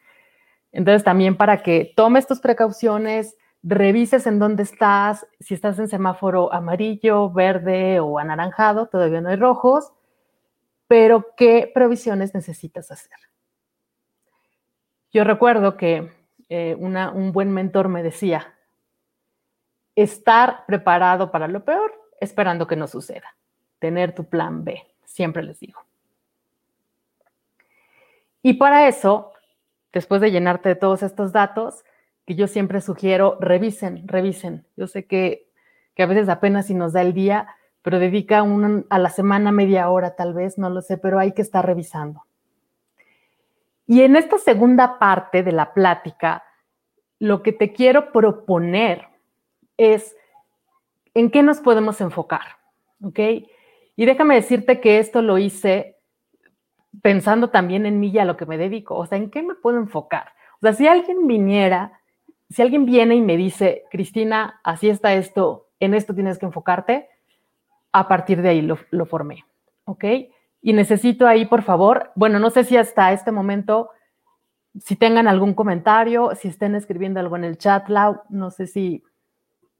[0.71, 6.53] Entonces, también para que tomes tus precauciones, revises en dónde estás, si estás en semáforo
[6.53, 9.91] amarillo, verde o anaranjado, todavía no hay rojos,
[10.87, 13.17] pero qué previsiones necesitas hacer.
[15.11, 16.13] Yo recuerdo que
[16.47, 18.53] eh, un buen mentor me decía,
[19.95, 23.35] estar preparado para lo peor, esperando que no suceda,
[23.79, 25.81] tener tu plan B, siempre les digo.
[28.43, 29.31] Y para eso,
[29.91, 31.83] después de llenarte de todos estos datos,
[32.25, 34.65] que yo siempre sugiero, revisen, revisen.
[34.75, 35.47] Yo sé que,
[35.97, 37.47] a veces apenas si nos da el día,
[37.81, 38.43] pero dedica
[38.89, 42.25] a la semana media hora tal vez, no lo sé, pero hay que estar revisando.
[43.87, 46.43] Y en esta segunda parte de la plática,
[47.19, 49.07] lo que te quiero proponer
[49.77, 50.15] es
[51.13, 52.57] en qué nos podemos enfocar,
[53.03, 53.19] ¿ok?
[53.95, 55.97] Y déjame decirte que esto lo hice
[57.01, 59.53] pensando también en mí y a lo que me dedico, o sea, ¿en qué me
[59.53, 60.33] puedo enfocar?
[60.55, 61.99] O sea, si alguien viniera
[62.49, 67.09] si alguien viene y me dice, Cristina, así está esto, en esto tienes que enfocarte,
[67.91, 69.45] a partir de ahí lo, formé,
[69.85, 70.03] ¿ok?
[70.61, 73.89] Y necesito ahí, por favor, bueno, no sé si hasta este momento,
[74.79, 77.87] si tengan algún comentario, si estén escribiendo algo en el chat,
[78.29, 79.03] no sé si,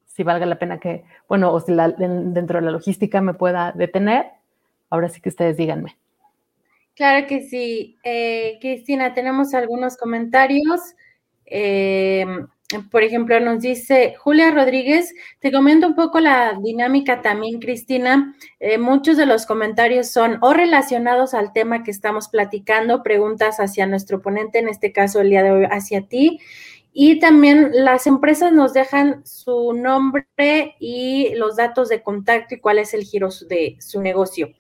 [0.05, 4.27] si valga la pena que, bueno, o si dentro de la logística me pueda detener.
[4.89, 5.97] Ahora sí que ustedes díganme.
[6.95, 7.97] Claro que sí.
[8.03, 10.79] Eh, Cristina, tenemos algunos comentarios.
[11.45, 12.25] Eh,
[12.89, 18.35] por ejemplo, nos dice Julia Rodríguez, te comento un poco la dinámica también, Cristina.
[18.59, 23.85] Eh, muchos de los comentarios son o relacionados al tema que estamos platicando, preguntas hacia
[23.85, 26.39] nuestro ponente, en este caso el día de hoy hacia ti.
[26.97, 32.79] Y también las empresas nos dejan su nombre y los datos de contacto y cuál
[32.79, 34.53] es el giro de su negocio.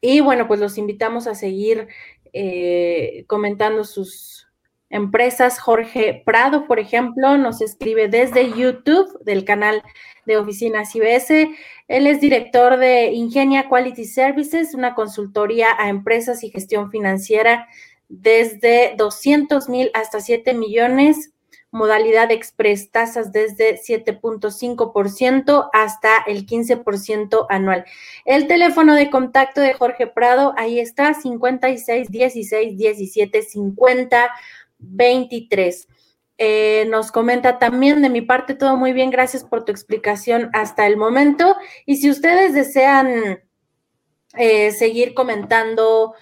[0.02, 1.90] Y bueno, pues los invitamos a seguir
[2.34, 4.45] eh, comentando sus
[4.96, 5.60] empresas.
[5.60, 9.84] Jorge Prado, por ejemplo, nos escribe desde YouTube del canal
[10.26, 11.50] de Oficinas IBS.
[11.88, 17.68] Él es director de Ingenia Quality Services, una consultoría a empresas y gestión financiera
[18.10, 21.32] desde 200 mil hasta 7 millones,
[21.72, 27.86] modalidad express, tasas desde 7.5% hasta el 15% anual.
[28.24, 34.30] El teléfono de contacto de Jorge Prado, ahí está, 56 16 17 50
[34.80, 35.88] 23.
[36.38, 40.86] Eh, nos comenta también de mi parte todo muy bien, gracias por tu explicación hasta
[40.88, 41.56] el momento.
[41.86, 43.40] Y si ustedes desean
[44.38, 46.14] eh, seguir comentando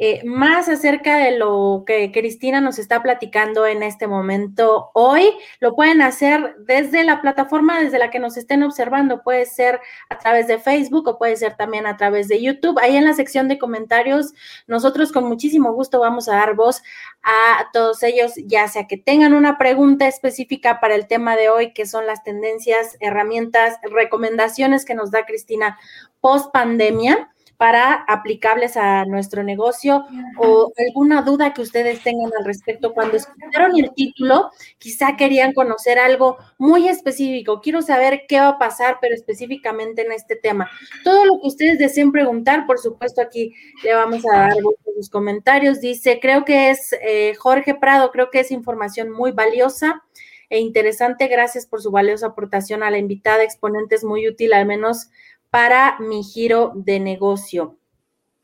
[0.00, 5.74] eh, más acerca de lo que Cristina nos está platicando en este momento hoy, lo
[5.74, 9.24] pueden hacer desde la plataforma desde la que nos estén observando.
[9.24, 12.78] Puede ser a través de Facebook o puede ser también a través de YouTube.
[12.78, 14.34] Ahí en la sección de comentarios,
[14.68, 16.80] nosotros con muchísimo gusto vamos a dar voz
[17.24, 21.72] a todos ellos, ya sea que tengan una pregunta específica para el tema de hoy,
[21.72, 25.76] que son las tendencias, herramientas, recomendaciones que nos da Cristina
[26.20, 30.06] post pandemia para aplicables a nuestro negocio
[30.38, 32.94] o alguna duda que ustedes tengan al respecto.
[32.94, 37.60] Cuando escucharon el título, quizá querían conocer algo muy específico.
[37.60, 40.70] Quiero saber qué va a pasar, pero específicamente en este tema.
[41.02, 44.54] Todo lo que ustedes deseen preguntar, por supuesto, aquí le vamos a dar
[44.94, 45.80] sus comentarios.
[45.80, 50.04] Dice, creo que es eh, Jorge Prado, creo que es información muy valiosa
[50.48, 51.26] e interesante.
[51.26, 53.42] Gracias por su valiosa aportación a la invitada.
[53.42, 55.10] Exponente es muy útil, al menos
[55.50, 57.78] para mi giro de negocio.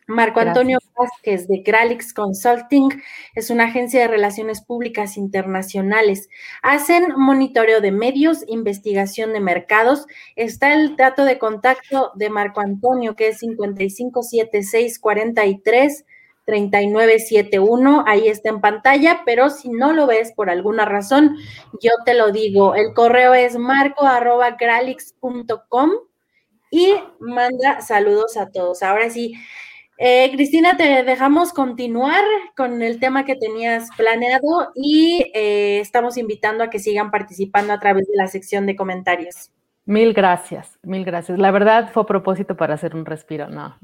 [0.06, 2.90] Marco Antonio Vázquez de Gralix Consulting
[3.34, 6.28] es una agencia de relaciones públicas internacionales.
[6.62, 10.06] Hacen monitoreo de medios, investigación de mercados.
[10.36, 16.04] Está el dato de contacto de Marco Antonio que es 557643
[16.44, 21.38] 3971, ahí está en pantalla, pero si no lo ves por alguna razón,
[21.80, 22.74] yo te lo digo.
[22.74, 25.90] El correo es marco.gralix.com
[26.74, 28.82] y manda saludos a todos.
[28.82, 29.34] Ahora sí,
[29.96, 32.24] eh, Cristina, te dejamos continuar
[32.56, 37.78] con el tema que tenías planeado y eh, estamos invitando a que sigan participando a
[37.78, 39.52] través de la sección de comentarios.
[39.86, 41.38] Mil gracias, mil gracias.
[41.38, 43.76] La verdad fue a propósito para hacer un respiro, no,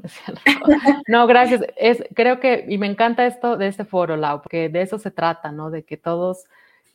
[1.06, 1.62] no, gracias.
[1.76, 5.12] Es, creo que, y me encanta esto de este foro, Lau, porque de eso se
[5.12, 5.70] trata, ¿no?
[5.70, 6.46] De que todos,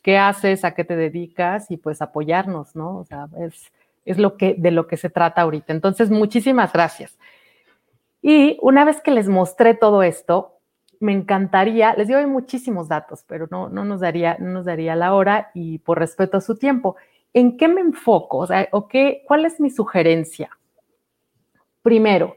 [0.02, 0.62] ¿qué haces?
[0.64, 1.70] ¿A qué te dedicas?
[1.70, 2.98] Y pues apoyarnos, ¿no?
[2.98, 3.70] O sea, es,
[4.06, 5.72] es lo que, de lo que se trata ahorita.
[5.72, 7.18] Entonces, muchísimas gracias.
[8.22, 10.54] Y una vez que les mostré todo esto,
[10.98, 15.14] me encantaría, les doy muchísimos datos, pero no, no, nos daría, no nos daría la
[15.14, 16.96] hora y por respeto a su tiempo.
[17.36, 18.38] ¿en qué me enfoco?
[18.38, 20.48] O sea, ¿cuál es mi sugerencia?
[21.82, 22.34] Primero,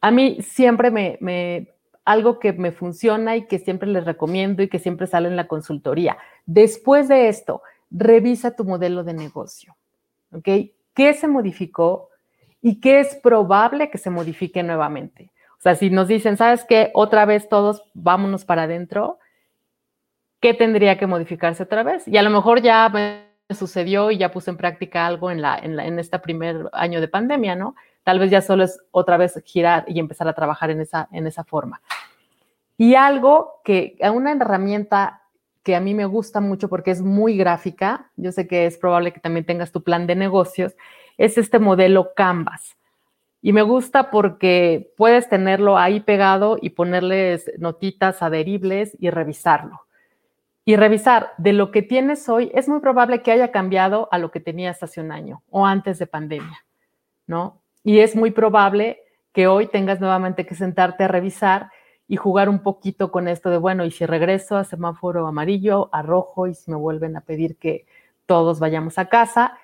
[0.00, 1.68] a mí siempre me,
[2.04, 5.46] algo que me funciona y que siempre les recomiendo y que siempre sale en la
[5.46, 6.18] consultoría.
[6.44, 9.76] Después de esto, revisa tu modelo de negocio.
[10.32, 10.48] ¿Ok?
[10.94, 12.10] ¿Qué se modificó
[12.60, 15.32] y qué es probable que se modifique nuevamente?
[15.58, 16.90] O sea, si nos dicen, ¿sabes qué?
[16.94, 19.18] Otra vez todos vámonos para adentro,
[20.40, 22.06] ¿qué tendría que modificarse otra vez?
[22.08, 22.90] Y a lo mejor ya
[23.50, 27.08] sucedió y ya puse en práctica algo en, la, en, la, este primer año de
[27.08, 27.76] pandemia, ¿no?
[28.02, 31.26] Tal vez ya solo es otra vez girar y empezar a trabajar en esa, en
[31.26, 31.80] esa forma.
[32.76, 35.21] Y algo que, una herramienta
[35.62, 39.12] que a mí me gusta mucho porque es muy gráfica, yo sé que es probable
[39.12, 40.74] que también tengas tu plan de negocios,
[41.18, 42.76] es este modelo Canvas.
[43.40, 49.82] Y me gusta porque puedes tenerlo ahí pegado y ponerles notitas adheribles y revisarlo
[50.64, 54.30] y revisar de lo que tienes hoy, es muy probable que haya cambiado a lo
[54.30, 56.64] que tenías hace un año o antes de pandemia,
[57.26, 57.60] ¿no?
[57.82, 59.00] Y es muy probable
[59.32, 61.70] que hoy tengas nuevamente que sentarte a revisar
[62.12, 66.02] y jugar un poquito con esto de, bueno, y si regreso a semáforo amarillo, a
[66.02, 67.86] rojo, y si me vuelven a pedir que
[68.26, 69.56] todos vayamos a casa.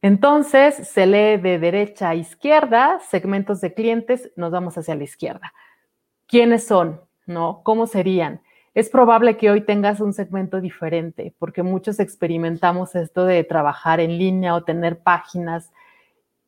[0.00, 5.52] Entonces se lee de derecha a izquierda, segmentos de clientes, nos vamos hacia la izquierda.
[6.28, 7.00] ¿Quiénes son?
[7.26, 7.62] ¿No?
[7.64, 8.40] ¿Cómo serían?
[8.74, 14.18] es probable que hoy tengas un segmento diferente, porque muchos experimentamos esto de trabajar en
[14.18, 15.72] línea o tener páginas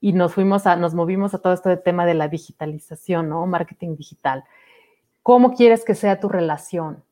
[0.00, 3.46] y nos fuimos a, nos movimos a todo esto de tema de la digitalización, ¿no?
[3.46, 4.44] Marketing digital.
[5.26, 7.02] ¿Cómo quieres que sea tu relación?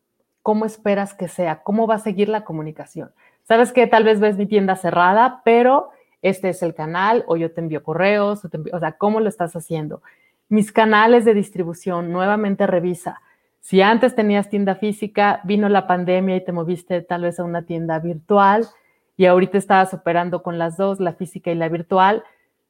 [0.40, 1.64] ¿Cómo esperas que sea?
[1.64, 3.11] ¿Cómo va a seguir la comunicación?
[3.42, 5.90] Sabes que tal vez ves mi tienda cerrada, pero
[6.22, 9.57] este es el canal o yo te envío correos, o, o sea, ¿cómo lo estás
[9.57, 10.00] haciendo?
[10.48, 13.20] Mis canales de distribución, nuevamente revisa
[13.59, 17.62] si antes tenías tienda física, vino la pandemia y te moviste tal vez a una
[17.62, 18.68] tienda virtual
[19.16, 22.22] y ahorita estabas operando con las dos, la física y la virtual,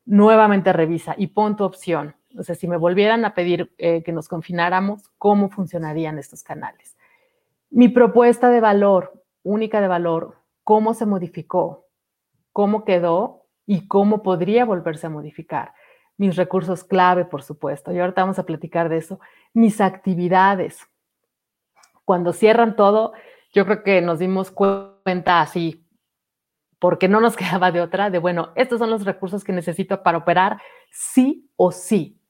[0.05, 2.15] nuevamente revisa y pon tu opción.
[2.37, 6.97] O sea, si me volvieran a pedir eh, que nos confináramos, ¿cómo funcionarían estos canales?
[7.71, 11.87] Mi propuesta de valor, única de valor, ¿cómo se modificó?
[12.53, 13.47] ¿Cómo quedó?
[13.67, 15.73] ¿Y cómo podría volverse a modificar?
[16.17, 19.21] mis recursos clave, por supuesto, y ahorita vamos a platicar de eso,
[19.53, 20.79] mis actividades.
[22.05, 23.13] Cuando cierran todo,
[23.53, 25.84] yo creo que nos dimos cuenta así,
[26.79, 30.19] porque no nos quedaba de otra, de bueno, estos son los recursos que necesito para
[30.19, 30.61] operar
[30.91, 32.21] sí o sí.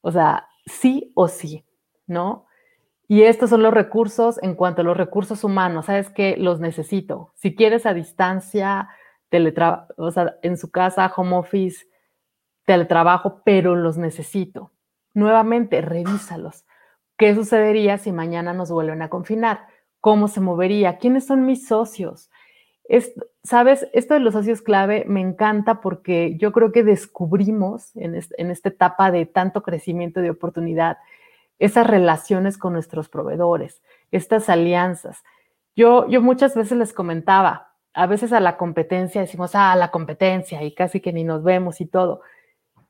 [0.00, 1.64] O sea, sí o sí,
[2.06, 2.46] ¿no?
[3.08, 6.36] Y estos son los recursos en cuanto a los recursos humanos, ¿sabes qué?
[6.38, 7.32] Los necesito.
[7.34, 8.88] Si quieres a distancia,
[9.96, 11.86] o sea, en su casa, home office,
[12.64, 14.72] teletrabajo, pero los necesito.
[15.14, 16.64] Nuevamente, revísalos.
[17.16, 19.66] ¿Qué sucedería si mañana nos vuelven a confinar?
[20.00, 20.98] ¿Cómo se movería?
[20.98, 22.30] ¿Quiénes son mis socios?
[23.42, 28.50] Sabes, esto de los socios clave me encanta porque yo creo que descubrimos en, en
[28.50, 30.98] esta etapa de tanto crecimiento de oportunidad
[31.58, 35.22] esas relaciones con nuestros proveedores, estas alianzas.
[35.74, 40.62] Yo, yo muchas veces les comentaba, a veces a la competencia decimos, ah, la competencia
[40.62, 42.20] y casi que ni nos vemos y todo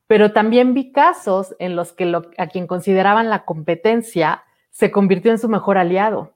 [0.06, 5.38] Pero también vi casos en los que a quien consideraban la competencia se convirtió en
[5.38, 6.34] su mejor aliado.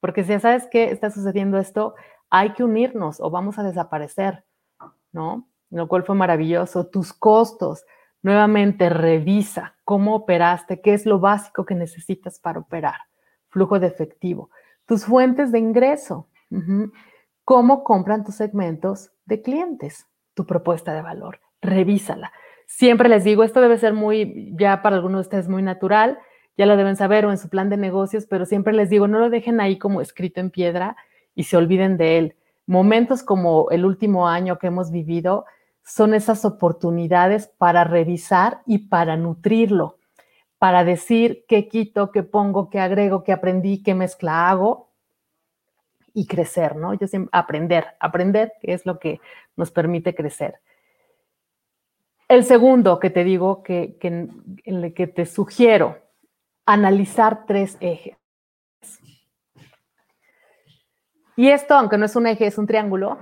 [0.00, 1.94] Porque si ya sabes que está sucediendo esto,
[2.30, 4.44] hay que unirnos o vamos a desaparecer,
[5.12, 5.48] ¿no?
[5.70, 6.86] Lo cual fue maravilloso.
[6.86, 7.84] Tus costos,
[8.22, 12.96] nuevamente revisa cómo operaste, qué es lo básico que necesitas para operar,
[13.48, 14.50] flujo de efectivo,
[14.86, 16.28] tus fuentes de ingreso,
[17.44, 22.32] cómo compran tus segmentos de clientes, tu propuesta de valor, revísala.
[22.66, 26.18] Siempre les digo, esto debe ser muy, ya para algunos de ustedes muy natural,
[26.56, 29.18] ya lo deben saber o en su plan de negocios, pero siempre les digo, no
[29.18, 30.96] lo dejen ahí como escrito en piedra
[31.40, 32.36] y se olviden de él.
[32.66, 35.46] Momentos como el último año que hemos vivido
[35.82, 39.96] son esas oportunidades para revisar y para nutrirlo,
[40.58, 44.90] para decir qué quito, qué pongo, qué agrego, qué aprendí, qué mezcla hago
[46.12, 46.92] y crecer, ¿no?
[46.92, 49.18] Yo siempre, aprender, aprender, es lo que
[49.56, 50.60] nos permite crecer.
[52.28, 54.28] El segundo que te digo, que, que,
[54.94, 55.96] que te sugiero,
[56.66, 58.19] analizar tres ejes.
[61.40, 63.16] Y esto, aunque no es un eje, es un triángulo,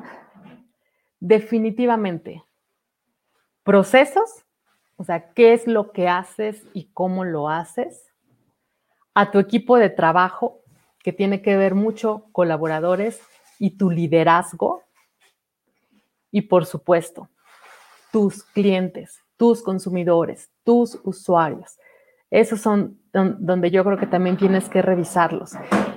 [1.21, 2.43] definitivamente.
[3.63, 4.45] Procesos,
[4.97, 8.11] o sea, qué es lo que haces y cómo lo haces.
[9.15, 10.65] A tu equipo de trabajo,
[10.99, 13.21] que tiene que ver mucho colaboradores
[13.61, 14.83] y tu liderazgo.
[16.33, 17.29] Y por supuesto,
[18.11, 21.78] tus clientes, tus consumidores, tus usuarios.
[22.31, 25.53] Esos son donde yo creo que también tienes que revisarlos.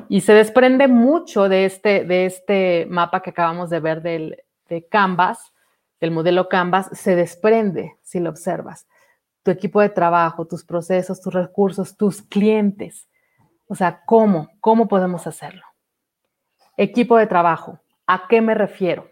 [0.07, 4.37] Y se desprende mucho de este, de este mapa que acabamos de ver del,
[4.69, 5.53] de Canvas,
[5.99, 8.87] del modelo Canvas, se desprende si lo observas.
[9.43, 13.07] Tu equipo de trabajo, tus procesos, tus recursos, tus clientes.
[13.67, 14.49] O sea, ¿cómo?
[14.59, 15.63] ¿Cómo podemos hacerlo?
[16.77, 17.79] Equipo de trabajo.
[18.07, 19.10] ¿A qué me refiero?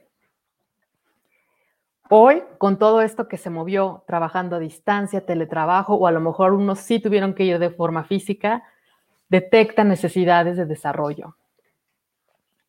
[2.12, 6.54] Hoy, con todo esto que se movió trabajando a distancia, teletrabajo, o a lo mejor
[6.54, 8.64] unos sí tuvieron que ir de forma física,
[9.30, 11.36] detecta necesidades de desarrollo.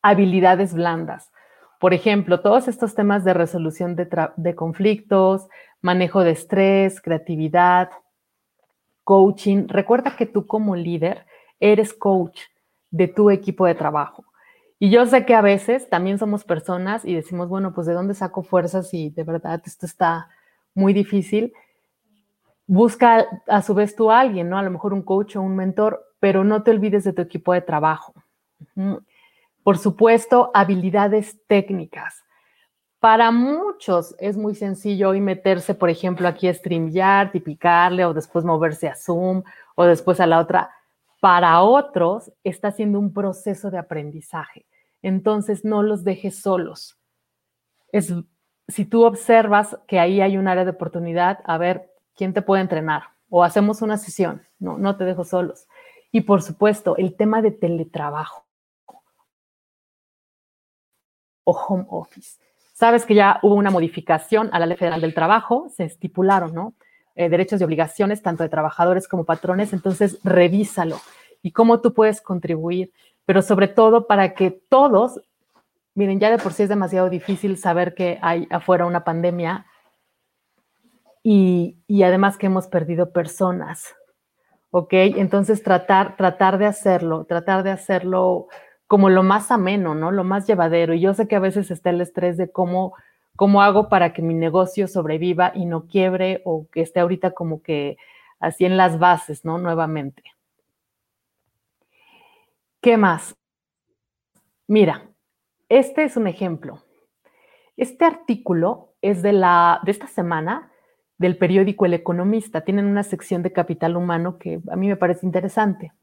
[0.03, 1.31] Habilidades blandas.
[1.79, 5.47] Por ejemplo, todos estos temas de resolución de, de conflictos,
[5.81, 7.89] manejo de estrés, creatividad,
[9.03, 9.67] coaching.
[9.67, 11.25] Recuerda que tú como líder
[11.59, 12.41] eres coach
[12.91, 14.23] de tu equipo de trabajo.
[14.83, 18.15] Y yo sé que a veces también somos personas y decimos, bueno, pues de dónde
[18.15, 20.27] saco fuerzas si de verdad esto está
[20.73, 21.53] muy difícil.
[22.65, 24.57] Busca a su vez tú a alguien, ¿no?
[24.57, 27.53] A lo mejor un coach o un mentor, pero no te olvides de tu equipo
[27.53, 28.15] de trabajo.
[29.61, 32.23] Por supuesto, habilidades técnicas.
[32.99, 38.15] Para muchos es muy sencillo hoy meterse, por ejemplo, aquí a StreamYard y picarle o
[38.15, 39.43] después moverse a Zoom
[39.75, 40.71] o después a la otra.
[41.19, 44.65] Para otros está siendo un proceso de aprendizaje
[45.01, 46.97] entonces no los dejes solos.
[48.67, 52.61] Si tú observas que ahí hay un área de oportunidad, a ver, ¿quién te puede
[52.61, 53.03] entrenar?
[53.29, 55.67] O hacemos una sesión, no, no te dejo solos.
[56.11, 58.45] Y por supuesto, el tema de teletrabajo
[61.43, 62.39] o home office.
[62.73, 66.75] Sabes que ya hubo una modificación a la Ley Federal del Trabajo, se estipularon.
[67.13, 70.97] Eh, derechos y obligaciones tanto de trabajadores como patrones, entonces revísalo
[71.41, 72.93] y cómo tú puedes contribuir
[73.31, 75.21] pero sobre todo para que todos,
[75.95, 79.67] miren, ya de por sí es demasiado difícil saber que hay afuera una pandemia
[81.23, 83.95] y, además que hemos perdido personas,
[84.71, 84.91] ¿ok?
[84.91, 88.49] Entonces tratar, tratar de hacerlo, tratar de hacerlo
[88.85, 90.11] como lo más ameno, ¿no?
[90.11, 90.93] Lo más llevadero.
[90.93, 92.95] Y yo sé que a veces está el estrés de cómo,
[93.37, 97.61] cómo hago para que mi negocio sobreviva y no quiebre o que esté ahorita como
[97.61, 97.95] que
[98.41, 99.57] así en las bases, ¿no?
[99.57, 100.21] Nuevamente.
[102.81, 103.35] ¿Qué más?
[104.67, 105.07] Mira,
[105.69, 106.83] este es un ejemplo.
[107.77, 110.71] Este artículo es de, la, de esta semana
[111.19, 112.61] del periódico El Economista.
[112.61, 115.93] Tienen una sección de capital humano que a mí me parece interesante.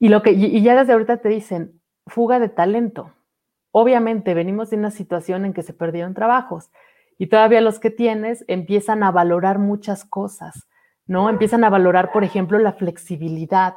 [0.00, 3.12] Y, lo que, y ya desde ahorita te dicen, fuga de talento.
[3.70, 6.72] Obviamente venimos de una situación en que se perdieron trabajos
[7.18, 10.68] y todavía los que tienes empiezan a valorar muchas cosas,
[11.06, 11.30] ¿no?
[11.30, 13.74] Empiezan a valorar, por ejemplo, la flexibilidad,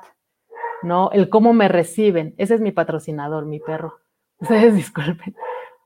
[0.84, 1.12] ¿no?
[1.12, 2.34] El cómo me reciben.
[2.38, 4.00] Ese es mi patrocinador, mi perro.
[4.40, 5.36] Ustedes disculpen.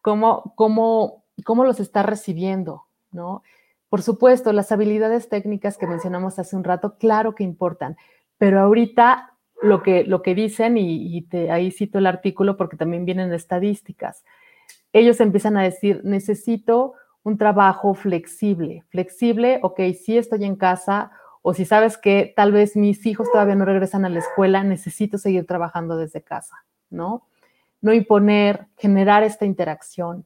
[0.02, 3.44] ¿Cómo, cómo, cómo los está recibiendo, ¿no?
[3.90, 7.98] Por supuesto, las habilidades técnicas que mencionamos hace un rato, claro que importan,
[8.38, 13.32] pero ahorita lo que, lo que dicen, y, ahí cito el artículo porque también vienen
[13.34, 14.24] estadísticas,
[14.92, 16.94] ellos empiezan a decir, necesito
[17.24, 18.84] un trabajo flexible.
[18.90, 21.12] Flexible, ok, sí estoy en casa
[21.48, 25.20] o si sabes que tal vez mis hijos todavía no regresan a la escuela, necesito
[25.20, 27.28] seguir trabajando desde casa, ¿no?
[27.82, 30.26] No imponer, generar esta interacción.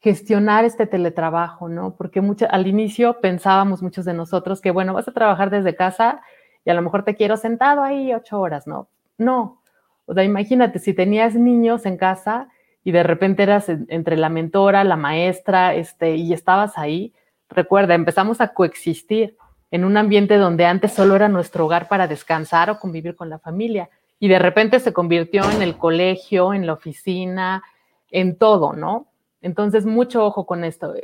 [0.00, 1.94] gestionar este teletrabajo, ¿no?
[1.94, 6.22] Porque al inicio pensábamos muchos de nosotros que, bueno, vas a trabajar desde casa
[6.64, 8.88] y a lo mejor te quiero sentado ahí ocho horas, ¿no?
[9.18, 9.60] No.
[10.06, 12.48] O sea, imagínate, si tenías niños en casa
[12.82, 17.12] y de repente eras entre la mentora, la maestra, este, y estabas ahí,
[17.48, 19.36] recuerda, empezamos a coexistir
[19.70, 23.38] en un ambiente donde antes solo era nuestro hogar para descansar o convivir con la
[23.38, 23.88] familia.
[24.18, 27.62] Y de repente se convirtió en el colegio, en la oficina,
[28.10, 29.06] en todo, ¿no?
[29.40, 30.94] Entonces, mucho ojo con esto,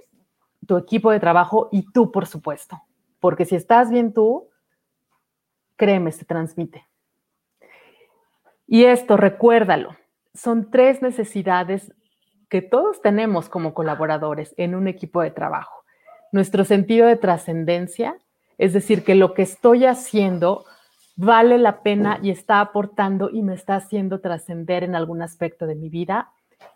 [0.66, 2.82] tu equipo de trabajo y tú, por supuesto,
[3.20, 4.48] porque si estás bien tú,
[5.76, 6.86] créeme, se transmite.
[8.66, 9.96] Y esto, recuérdalo,
[10.34, 11.92] son tres necesidades
[12.48, 15.84] que todos tenemos como colaboradores en un equipo de trabajo.
[16.32, 18.18] Nuestro sentido de trascendencia,
[18.58, 20.64] es decir, que lo que estoy haciendo
[21.16, 25.74] vale la pena y está aportando y me está haciendo trascender en algún aspecto de
[25.74, 26.32] mi vida.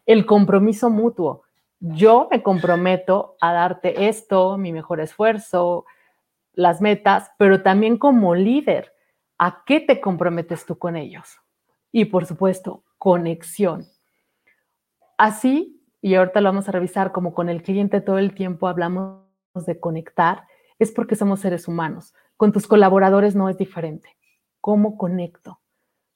[0.07, 1.43] El compromiso mutuo,
[1.79, 5.85] yo me comprometo a darte esto, mi mejor esfuerzo,
[6.53, 8.93] las metas, pero también como líder,
[9.39, 11.39] ¿a qué te comprometes tú con ellos?
[11.93, 13.87] Y por supuesto, conexión.
[15.17, 19.25] Así, y ahorita lo vamos a revisar, como con el cliente todo el tiempo hablamos
[19.55, 20.45] de conectar,
[20.81, 22.13] es porque somos seres humanos.
[22.37, 24.17] Con tus colaboradores no es diferente.
[24.61, 25.61] ¿Cómo conecto?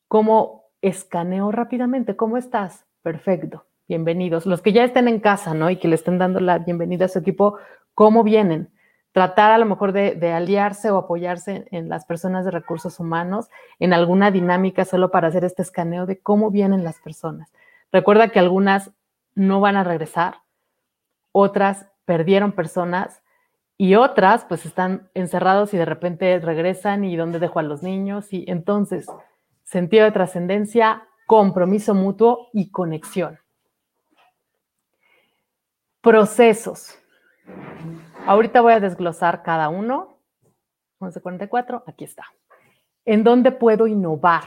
[0.09, 2.17] ¿Cómo escaneo rápidamente?
[2.17, 2.85] ¿Cómo estás?
[3.03, 4.47] Perfecto bienvenidos.
[4.47, 5.71] Los que ya estén en casa, ¿no?
[5.71, 7.59] Y que le estén dando la bienvenida a su equipo,
[7.95, 8.71] ¿cómo vienen?
[9.13, 13.49] Tratar a lo mejor de, aliarse o apoyarse en, las personas de recursos humanos
[13.79, 17.53] en alguna dinámica solo para hacer este escaneo de cómo vienen las personas.
[17.93, 18.91] Recuerda que algunas
[19.35, 20.39] no van a regresar,
[21.31, 23.23] otras perdieron personas
[23.77, 28.33] y otras pues están encerrados y de repente regresan y dónde dejo a los niños
[28.33, 29.07] y entonces
[29.65, 33.39] sentido de trascendencia, compromiso mutuo y conexión.
[36.01, 36.99] Procesos.
[38.27, 40.19] Ahorita voy a desglosar cada uno.
[41.01, 42.25] 1144, aquí está.
[43.05, 44.45] ¿En dónde puedo innovar?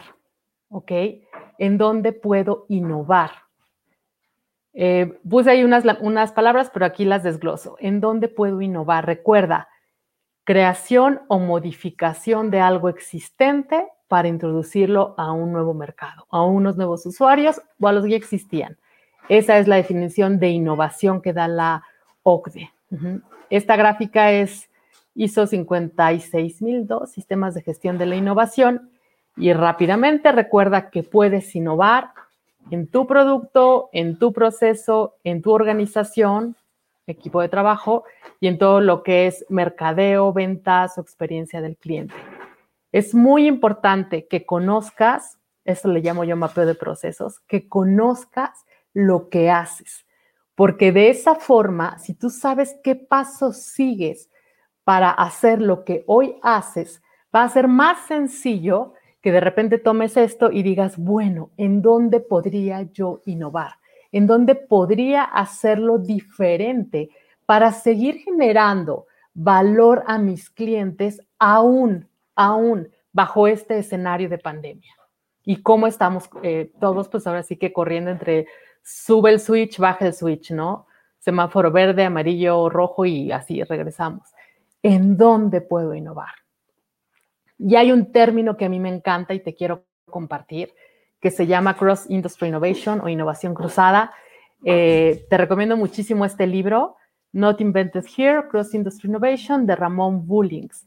[0.69, 0.91] ¿Ok?
[1.57, 3.46] ¿En dónde puedo innovar?
[4.79, 7.77] Eh, puse ahí unas, unas palabras, pero aquí las desgloso.
[7.79, 9.07] ¿En dónde puedo innovar?
[9.07, 9.69] Recuerda,
[10.43, 17.07] creación o modificación de algo existente para introducirlo a un nuevo mercado, a unos nuevos
[17.07, 18.77] usuarios o a los que existían.
[19.29, 21.83] Esa es la definición de innovación que da la
[22.21, 22.71] OCDE.
[23.49, 24.69] Esta gráfica es
[25.15, 28.91] ISO 56002, Sistemas de Gestión de la Innovación,
[29.35, 32.11] y rápidamente recuerda que puedes innovar
[32.71, 36.55] en tu producto, en tu proceso, en tu organización,
[37.07, 38.03] equipo de trabajo
[38.39, 42.13] y en todo lo que es mercadeo, ventas o experiencia del cliente.
[42.91, 49.29] Es muy importante que conozcas, esto le llamo yo mapeo de procesos, que conozcas lo
[49.29, 50.05] que haces.
[50.55, 54.29] Porque de esa forma, si tú sabes qué pasos sigues
[54.83, 57.01] para hacer lo que hoy haces,
[57.33, 58.93] va a ser más sencillo
[59.27, 63.71] que de repente tomes esto y digas, bueno, ¿en dónde podría yo innovar?
[64.13, 67.09] ¿En dónde podría hacerlo diferente
[67.45, 72.07] para seguir generando valor a mis clientes aún,
[72.37, 74.95] aún bajo este escenario de pandemia?
[75.43, 78.47] Y cómo estamos eh, todos, pues ahora sí que corriendo entre
[78.81, 80.87] sube el switch, baja el switch, ¿no?
[81.19, 84.29] Semáforo verde, amarillo, rojo y así regresamos.
[84.81, 86.46] ¿En dónde puedo innovar?
[87.57, 90.73] Y hay un término que a mí me encanta y te quiero compartir,
[91.19, 94.13] que se llama Cross Industry Innovation o innovación cruzada.
[94.63, 96.95] Eh, te recomiendo muchísimo este libro,
[97.31, 100.85] Not Invented Here, Cross Industry Innovation, de Ramón Bullings.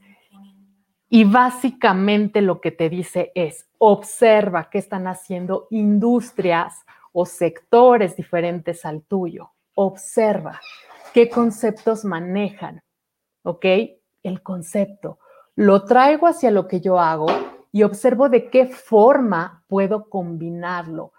[1.09, 8.85] Y básicamente lo que te dice es, observa qué están haciendo industrias o sectores diferentes
[8.85, 9.51] al tuyo.
[9.75, 10.61] Observa
[11.13, 12.83] qué conceptos manejan,
[13.43, 13.67] ¿ok?
[14.23, 15.19] El concepto.
[15.61, 17.27] Lo traigo hacia lo que yo hago
[17.71, 21.13] y observo de qué forma puedo combinarlo.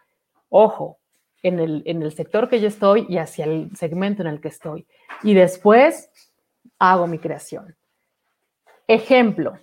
[0.50, 0.98] Ojo,
[1.44, 4.48] en el, en el sector que yo estoy y hacia el segmento en el que
[4.48, 4.88] estoy.
[5.22, 6.10] Y después
[6.80, 7.76] hago mi creación.
[8.88, 9.60] Ejemplo,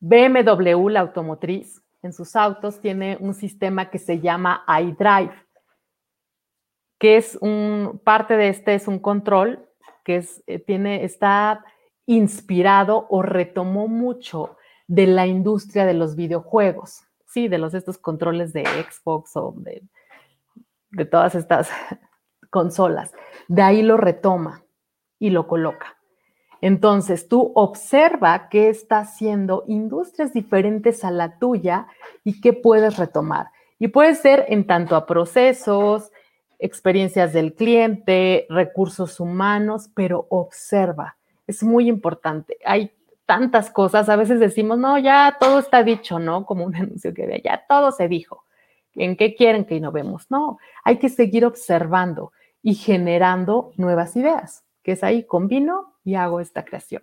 [0.00, 5.32] BMW, la automotriz, en sus autos tiene un sistema que se llama iDrive,
[6.98, 9.66] que es un, parte de este es un control
[10.04, 11.64] que es, eh, tiene, está
[12.06, 18.52] inspirado o retomó mucho de la industria de los videojuegos, sí, de los estos controles
[18.52, 19.82] de Xbox o de,
[20.90, 21.70] de todas estas
[22.50, 23.12] consolas.
[23.48, 24.64] De ahí lo retoma
[25.18, 25.96] y lo coloca.
[26.60, 31.86] Entonces, tú observa qué está haciendo industrias diferentes a la tuya
[32.24, 33.48] y qué puedes retomar.
[33.78, 36.10] Y puede ser en tanto a procesos,
[36.58, 41.15] experiencias del cliente, recursos humanos, pero observa.
[41.46, 42.58] Es muy importante.
[42.64, 42.92] Hay
[43.26, 46.46] tantas cosas, a veces decimos, no, ya todo está dicho, ¿no?
[46.46, 48.44] Como un anuncio que ve, ya todo se dijo.
[48.94, 50.30] ¿En qué quieren que innovemos?
[50.30, 52.32] No, hay que seguir observando
[52.62, 57.02] y generando nuevas ideas, que es ahí, combino y hago esta creación.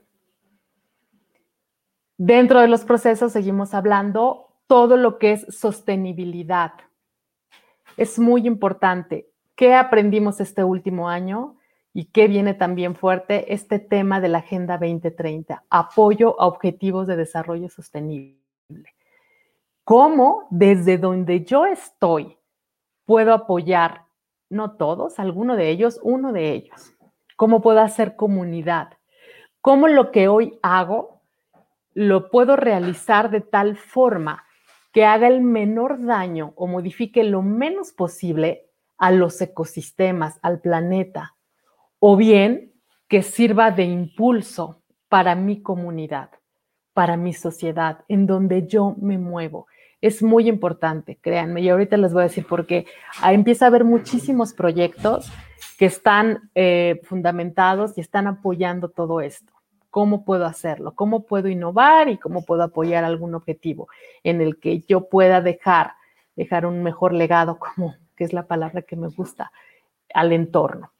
[2.18, 6.74] Dentro de los procesos seguimos hablando todo lo que es sostenibilidad.
[7.98, 9.30] Es muy importante.
[9.56, 11.58] ¿Qué aprendimos este último año?
[11.94, 17.16] Y qué viene también fuerte este tema de la Agenda 2030, apoyo a objetivos de
[17.16, 18.39] desarrollo sostenible.
[19.84, 22.38] ¿Cómo desde donde yo estoy
[23.06, 24.06] puedo apoyar,
[24.50, 26.94] no todos, alguno de ellos, uno de ellos?
[27.36, 28.98] ¿Cómo puedo hacer comunidad?
[29.62, 31.22] ¿Cómo lo que hoy hago
[31.94, 34.46] lo puedo realizar de tal forma
[34.94, 41.36] que haga el menor daño o modifique lo menos posible a los ecosistemas, al planeta,
[42.06, 42.74] o bien
[43.08, 46.32] que sirva de impulso para mi comunidad,
[46.91, 49.68] para mi sociedad, en donde yo me muevo.
[50.01, 52.86] Es muy importante, créanme, y ahorita les voy a decir por qué.
[53.24, 55.32] empieza a haber muchísimos proyectos
[55.78, 59.54] que están eh, fundamentados y están apoyando todo esto.
[59.89, 60.95] ¿Cómo puedo hacerlo?
[60.95, 63.88] ¿Cómo puedo innovar y cómo puedo apoyar algún objetivo
[64.26, 65.93] en el que yo pueda dejar,
[66.36, 69.54] dejar un mejor legado, como que es la palabra que me gusta,
[70.14, 70.91] al entorno?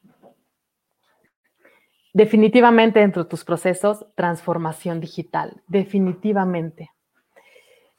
[2.14, 6.92] Definitivamente dentro de tus procesos, transformación digital, definitivamente.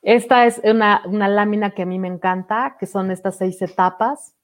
[0.03, 4.37] Esta es una, lámina que a mí me encanta, que son estas seis etapas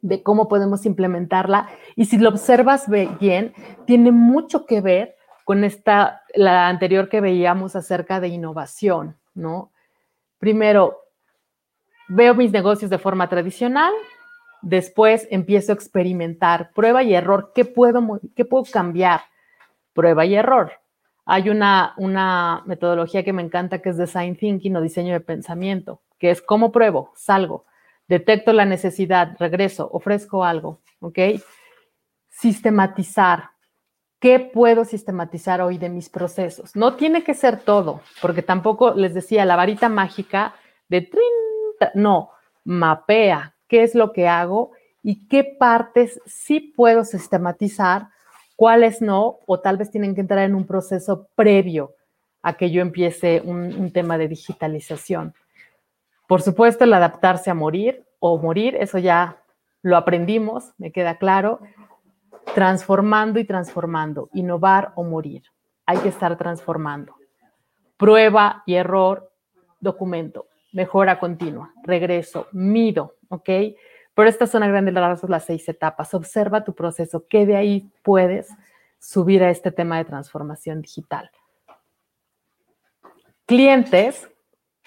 [0.00, 1.68] de cómo podemos implementarla.
[1.94, 3.52] Y si lo observas bien,
[3.84, 9.72] tiene mucho que ver con esta, la anterior que veíamos acerca de innovación, ¿no?
[10.38, 10.98] Primero,
[12.08, 13.92] veo mis negocios de forma tradicional,
[14.62, 17.52] Después empiezo a experimentar, prueba y error.
[17.54, 19.22] ¿Qué puedo, qué puedo cambiar?
[19.92, 20.72] Prueba y error.
[21.24, 26.00] Hay una, una metodología que me encanta que es design thinking o diseño de pensamiento,
[26.18, 27.64] que es cómo pruebo, salgo,
[28.08, 31.18] detecto la necesidad, regreso, ofrezco algo, ¿ok?
[32.28, 33.50] Sistematizar.
[34.18, 36.76] ¿Qué puedo sistematizar hoy de mis procesos?
[36.76, 40.54] No tiene que ser todo, porque tampoco les decía la varita mágica
[40.88, 42.30] de 30, no,
[42.64, 48.08] mapea, qué es lo que hago y qué partes sí puedo sistematizar,
[48.54, 51.94] cuáles no, o tal vez tienen que entrar en un proceso previo
[52.42, 55.32] a que yo empiece un, tema de digitalización.
[56.28, 59.42] Por supuesto, el adaptarse a morir o morir, eso ya
[59.80, 61.60] lo aprendimos, me queda claro.
[62.54, 65.44] Transformando y transformando, innovar o morir.
[65.86, 67.14] Hay que estar transformando.
[67.96, 69.32] Prueba y error,
[69.80, 73.48] documento mejora continua, regreso, mido, ¿ok?
[74.14, 76.12] Pero estas son a grandes rasgos las seis etapas.
[76.14, 78.48] Observa tu proceso, que de ahí puedes
[78.98, 81.30] subir a este tema de transformación digital.
[83.46, 84.28] Clientes,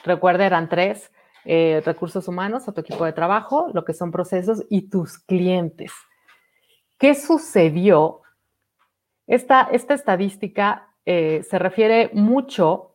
[0.03, 1.11] recuerda, eran tres,
[1.43, 5.91] eh, recursos humanos o tu equipo de trabajo, lo que son procesos y tus clientes.
[6.97, 8.21] ¿Qué sucedió?
[9.27, 12.94] Esta, esta estadística eh, se refiere mucho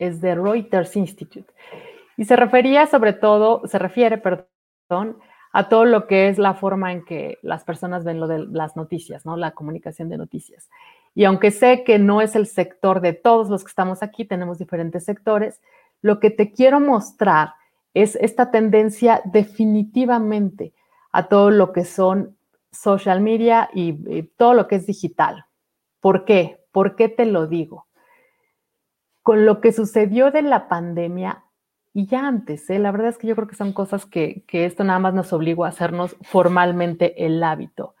[0.00, 1.52] es de Reuters Institute.
[2.16, 5.18] Y se refería sobre todo, se refiere, perdón,
[5.52, 8.76] a todo lo que es la forma en que las personas ven lo de las
[8.76, 9.36] noticias, ¿no?
[9.36, 10.68] La comunicación de noticias.
[11.14, 14.58] Y aunque sé que no es el sector de todos los que estamos aquí, tenemos
[14.58, 15.60] diferentes sectores,
[16.02, 17.54] lo que te quiero mostrar
[17.94, 20.72] es esta tendencia definitivamente
[21.12, 22.36] a todo lo que son
[22.70, 25.46] social media y, y todo lo que es digital.
[26.00, 26.60] ¿Por qué?
[26.70, 27.86] ¿Por qué te lo digo?
[29.30, 31.44] Con lo que sucedió de la pandemia
[31.94, 32.80] y ya antes, ¿eh?
[32.80, 35.32] la verdad es que yo creo que son cosas que, que esto nada más nos
[35.32, 37.94] obligó a hacernos formalmente el hábito.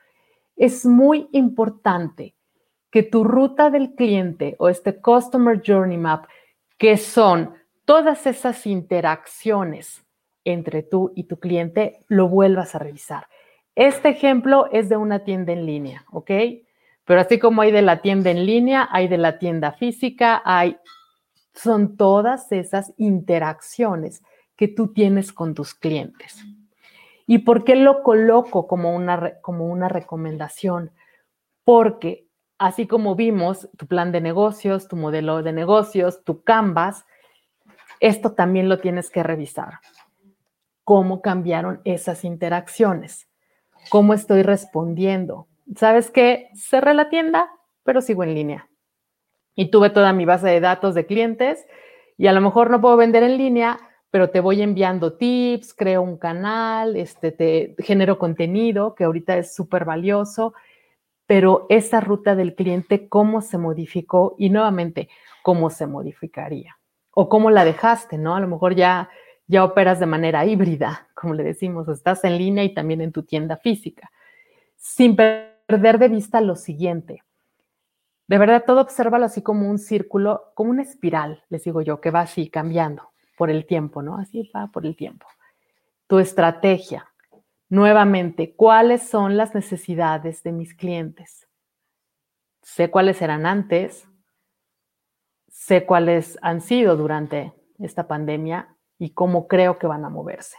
[0.56, 2.34] Es muy importante
[2.90, 6.24] que tu ruta del cliente o este Customer Journey Map,
[6.76, 7.54] que son
[7.84, 10.04] todas esas interacciones
[10.44, 13.28] entre tú y tu cliente, lo vuelvas a revisar.
[13.76, 16.32] Este ejemplo es de una tienda en línea, ¿ok?
[17.04, 20.76] Pero así como hay de la tienda en línea, hay de la tienda física, hay
[21.62, 24.22] son todas esas interacciones
[24.56, 26.42] que tú tienes con tus clientes.
[27.26, 30.90] ¿Y por qué lo coloco como una, como una recomendación?
[31.64, 32.26] Porque
[32.58, 37.04] así como vimos tu plan de negocios, tu modelo de negocios, tu Canvas,
[38.00, 39.80] esto también lo tienes que revisar.
[40.84, 43.28] ¿Cómo cambiaron esas interacciones?
[43.90, 45.46] ¿Cómo estoy respondiendo?
[45.76, 46.48] ¿Sabes qué?
[46.54, 47.50] Cerré la tienda,
[47.84, 48.69] pero sigo en línea
[49.60, 51.66] y tuve toda mi base de datos de clientes
[52.16, 53.78] y a lo mejor no puedo vender en línea,
[54.10, 59.54] pero te voy enviando tips, creo un canal, este, te genero contenido que ahorita es
[59.54, 60.54] súper valioso,
[61.26, 64.34] pero esa ruta del cliente, ¿cómo se modificó?
[64.38, 65.10] Y nuevamente,
[65.42, 66.78] ¿cómo se modificaría?
[67.10, 68.36] O cómo la dejaste, ¿no?
[68.36, 69.10] A lo mejor ya,
[69.46, 73.24] ya operas de manera híbrida, como le decimos, estás en línea y también en tu
[73.24, 74.10] tienda física,
[74.76, 77.24] sin perder de vista lo siguiente.
[78.30, 82.12] De verdad, todo obsérvalo así como un círculo, como una espiral, les digo yo, que
[82.12, 84.18] va así cambiando por el tiempo, ¿no?
[84.18, 85.26] Así va por el tiempo.
[86.06, 87.12] Tu estrategia.
[87.68, 91.48] Nuevamente, ¿cuáles son las necesidades de mis clientes?
[92.62, 94.06] Sé cuáles eran antes,
[95.48, 100.56] sé cuáles han sido durante esta pandemia y cómo creo que van a moverse.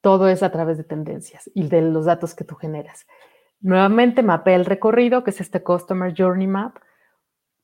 [0.00, 3.06] Todo es a través de tendencias y de los datos que tú generas.
[3.60, 6.78] Nuevamente mapé el recorrido, que es este Customer Journey Map,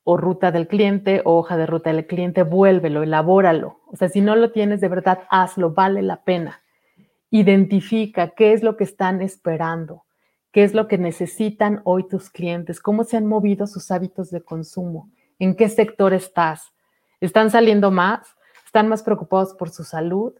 [0.09, 3.81] o ruta del cliente o hoja de ruta del cliente, vuélvelo, elabóralo.
[3.87, 6.63] O sea, si no lo tienes de verdad, hazlo, vale la pena.
[7.31, 10.05] Identifica qué es lo que están esperando,
[10.53, 14.43] qué es lo que necesitan hoy tus clientes, cómo se han movido sus hábitos de
[14.43, 16.73] consumo, en qué sector estás.
[17.21, 18.37] ¿Están saliendo más?
[18.65, 20.35] ¿Están más preocupados por su salud?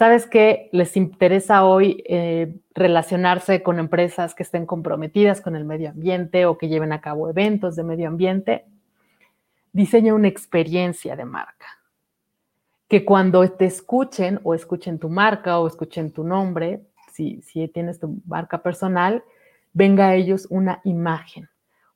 [0.00, 0.70] ¿Sabes qué?
[0.72, 6.56] Les interesa hoy eh, relacionarse con empresas que estén comprometidas con el medio ambiente o
[6.56, 8.64] que lleven a cabo eventos de medio ambiente
[9.72, 11.66] diseña una experiencia de marca.
[12.88, 16.80] Que cuando te escuchen o escuchen tu marca o escuchen tu nombre,
[17.12, 19.22] si, si tienes tu marca personal,
[19.74, 21.50] venga a ellos una imagen.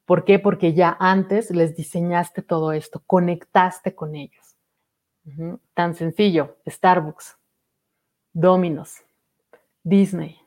[0.05, 0.39] ¿Por qué?
[0.39, 4.57] Porque ya antes les diseñaste todo esto, conectaste con ellos.
[5.73, 7.39] Tan sencillo, Starbucks,
[8.35, 9.03] Domino's,
[9.82, 10.41] Disney.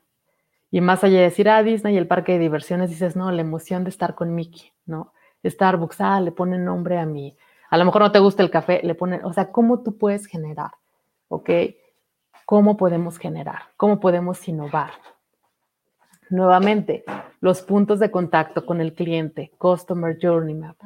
[0.70, 3.82] Y más allá de decir, ah, Disney el parque de diversiones, dices, no, la emoción
[3.82, 5.12] de estar con Mickey, ¿no?
[5.44, 7.36] Starbucks, ah, le ponen nombre a mí.
[7.70, 10.26] A lo mejor no te gusta el café, le ponen, o sea, ¿cómo tú puedes
[10.26, 10.72] generar?
[11.28, 11.50] ¿Ok?
[12.44, 13.62] ¿Cómo podemos generar?
[13.76, 14.90] ¿Cómo podemos innovar?
[16.30, 17.04] Nuevamente,
[17.40, 20.76] los puntos de contacto con el cliente, Customer Journey Map,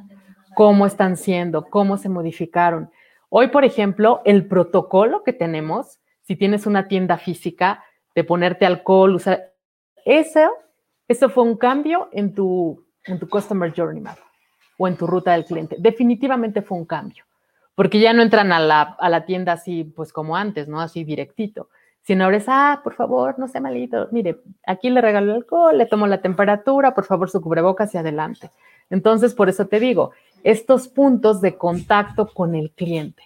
[0.55, 2.91] cómo están siendo, cómo se modificaron.
[3.29, 5.99] Hoy, por ejemplo, el protocolo que tenemos,
[6.33, 9.53] si tienes una tienda física, de ponerte alcohol, usar,
[10.07, 10.51] eso,
[11.07, 14.17] eso fue un cambio en tu, en tu Customer Journey Map
[14.79, 15.77] o en tu ruta del cliente.
[15.79, 17.27] Definitivamente fue un cambio,
[17.75, 20.81] porque ya no entran a la, tienda así, pues como antes, ¿no?
[20.81, 21.69] Así directito,
[22.01, 25.85] sino ahora es, ah, por favor, no sea malito, mire, aquí le regalo alcohol, le
[25.85, 28.51] tomo la temperatura, por favor, su cubrebocas y adelante.
[28.89, 30.13] Entonces, por eso te digo,
[30.45, 33.23] estos puntos de contacto con el cliente.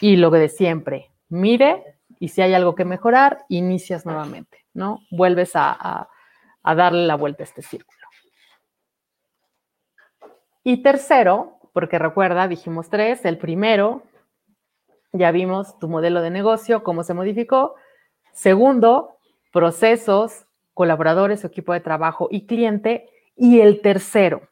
[0.00, 5.00] Y lo de siempre, mire, y si hay algo que mejorar, inicias nuevamente, ¿no?
[5.10, 6.08] Vuelves a
[6.62, 7.98] darle la vuelta a este círculo.
[10.64, 14.02] Y tercero, porque recuerda, dijimos tres, el primero,
[15.12, 17.76] ya vimos tu modelo de negocio, cómo se modificó.
[18.32, 19.16] Segundo,
[19.52, 23.08] procesos, colaboradores, equipo de trabajo y cliente.
[23.34, 24.50] Y el tercero,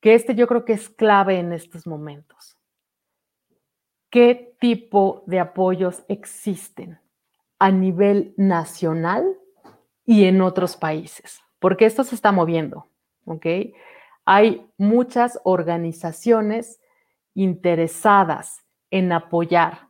[0.00, 2.55] que este yo creo que es clave en estos momentos.
[4.16, 6.98] ¿Qué tipo de apoyos existen
[7.58, 9.36] a nivel nacional
[10.06, 11.42] y en otros países?
[11.58, 12.88] Porque esto se está moviendo,
[13.26, 13.44] ¿ok?
[14.24, 16.80] hay muchas organizaciones
[17.34, 19.88] interesadas en apoyar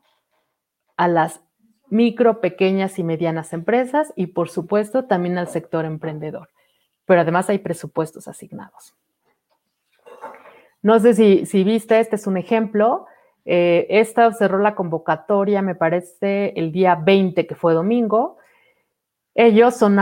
[0.96, 1.40] a las
[1.88, 6.48] micro, pequeñas y medianas empresas y por supuesto también al sector emprendedor.
[7.04, 8.96] Pero además hay presupuestos asignados.
[10.82, 11.14] No sé
[11.44, 13.06] si, viste, este es un ejemplo.
[13.46, 18.38] Eh, esta cerró la convocatoria, me parece, el día 20, que fue domingo.
[19.34, 19.98] Ellos son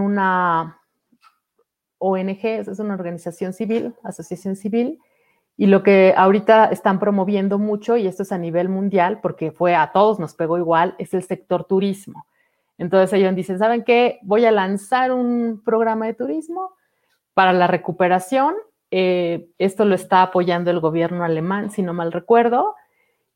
[0.00, 0.80] una
[1.98, 4.98] ONG, es una organización civil, asociación civil,
[5.56, 9.74] y lo que ahorita están promoviendo mucho, y esto es a nivel mundial, porque fue
[9.74, 12.26] a todos nos pegó igual, es el sector turismo.
[12.78, 14.18] Entonces ellos dicen, ¿saben qué?
[14.22, 16.74] Voy a lanzar un programa de turismo
[17.34, 18.54] para la recuperación.
[18.90, 22.76] Eh, esto lo está apoyando el gobierno alemán, si no mal recuerdo.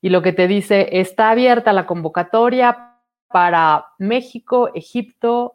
[0.03, 2.99] Y lo que te dice, está abierta la convocatoria
[3.29, 5.55] para México, Egipto,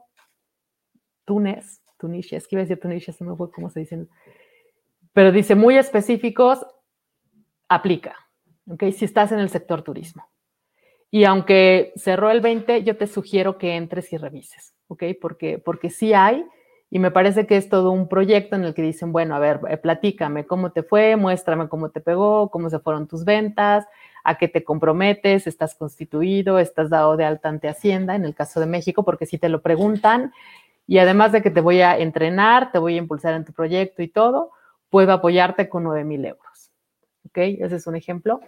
[1.26, 4.10] Túnez, Tunisia, es que iba a decir Tunisia, se me fue cómo se dicen,
[5.12, 6.66] pero dice muy específicos,
[7.68, 8.16] aplica,
[8.70, 8.86] ¿ok?
[8.96, 10.30] Si estás en el sector turismo.
[11.12, 15.04] Y aunque cerró el 20, yo te sugiero que entres y revises, ¿ok?
[15.20, 16.46] Porque, porque sí hay,
[16.90, 19.60] y me parece que es todo un proyecto en el que dicen, bueno, a ver,
[19.70, 23.86] eh, platícame cómo te fue, muéstrame cómo te pegó, cómo se fueron tus ventas,
[24.24, 28.60] a qué te comprometes, estás constituido, estás dado de alta ante Hacienda, en el caso
[28.60, 30.34] de México, porque si te lo preguntan,
[30.86, 34.02] y además de que te voy a entrenar, te voy a impulsar en tu proyecto
[34.02, 34.52] y todo,
[34.90, 36.72] puedo apoyarte con 9 mil euros.
[37.26, 37.38] ¿Ok?
[37.38, 38.40] Ese es un ejemplo.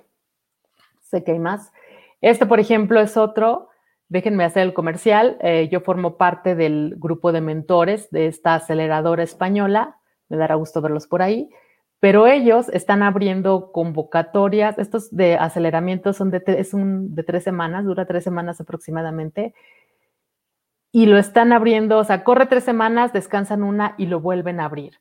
[1.02, 1.74] Sé que hay más.
[2.22, 3.70] Este, por ejemplo, es otro.
[4.10, 5.38] Déjenme hacer el comercial.
[5.42, 9.98] Eh, yo formo parte del grupo de mentores de esta aceleradora española.
[10.30, 11.50] Me dará gusto verlos por ahí.
[12.00, 14.80] Pero ellos están abriendo convocatorias.
[14.80, 19.54] Estos de aceleramiento son de, de tres semanas, dura tres semanas aproximadamente.
[20.92, 24.66] Y lo están abriendo, o sea, corre tres semanas, descansan una y lo vuelven a
[24.66, 24.94] abrir.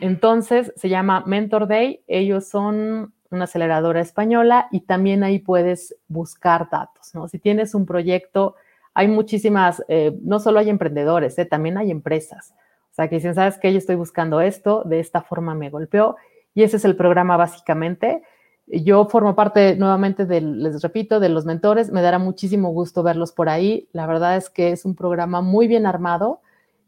[0.00, 2.02] Entonces se llama Mentor Day.
[2.08, 7.28] Ellos son una aceleradora española y también ahí puedes buscar datos, ¿no?
[7.28, 8.56] Si tienes un proyecto,
[8.94, 12.54] hay muchísimas, eh, no solo hay emprendedores, eh, también hay empresas.
[12.90, 13.72] O sea, que dicen, ¿sabes qué?
[13.72, 16.16] Yo estoy buscando esto, de esta forma me golpeó.
[16.54, 18.22] Y ese es el programa básicamente.
[18.66, 21.90] Yo formo parte nuevamente del, les repito, de los mentores.
[21.90, 23.88] Me dará muchísimo gusto verlos por ahí.
[23.92, 26.40] La verdad es que es un programa muy bien armado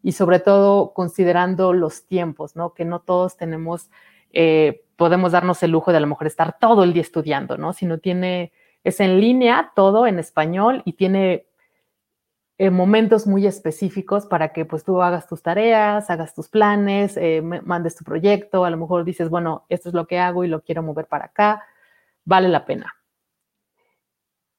[0.02, 2.74] y sobre todo considerando los tiempos, ¿no?
[2.74, 3.90] Que no todos tenemos,
[4.32, 7.72] eh, podemos darnos el lujo de a lo mejor estar todo el día estudiando, ¿no?
[7.72, 8.52] Sino tiene,
[8.84, 11.46] es en línea todo en español y tiene
[12.58, 17.42] eh, momentos muy específicos para que pues tú hagas tus tareas, hagas tus planes, eh,
[17.42, 20.60] mandes tu proyecto, a lo mejor dices, bueno, esto es lo que hago y lo
[20.62, 21.64] quiero mover para acá,
[22.24, 22.94] vale la pena.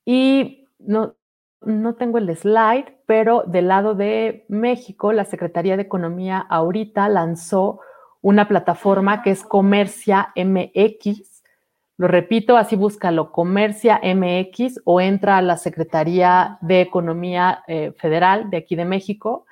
[0.03, 1.15] Y no,
[1.61, 7.79] no tengo el slide, pero del lado de México, la Secretaría de Economía ahorita lanzó
[8.23, 11.43] una plataforma que es Comercia MX.
[11.97, 18.49] Lo repito, así búscalo, Comercia MX o entra a la Secretaría de Economía eh, Federal
[18.49, 19.45] de aquí de México.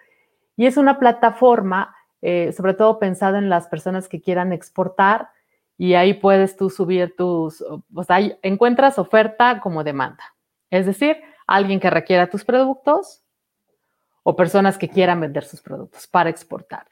[0.56, 5.30] Y es una plataforma, eh, sobre todo pensada en las personas que quieran exportar,
[5.78, 10.24] y ahí puedes tú subir tus, o sea, encuentras oferta como demanda.
[10.70, 11.18] Es decir,
[11.48, 13.24] alguien que requiera tus productos
[14.24, 16.86] o personas que quieran vender sus productos para exportar.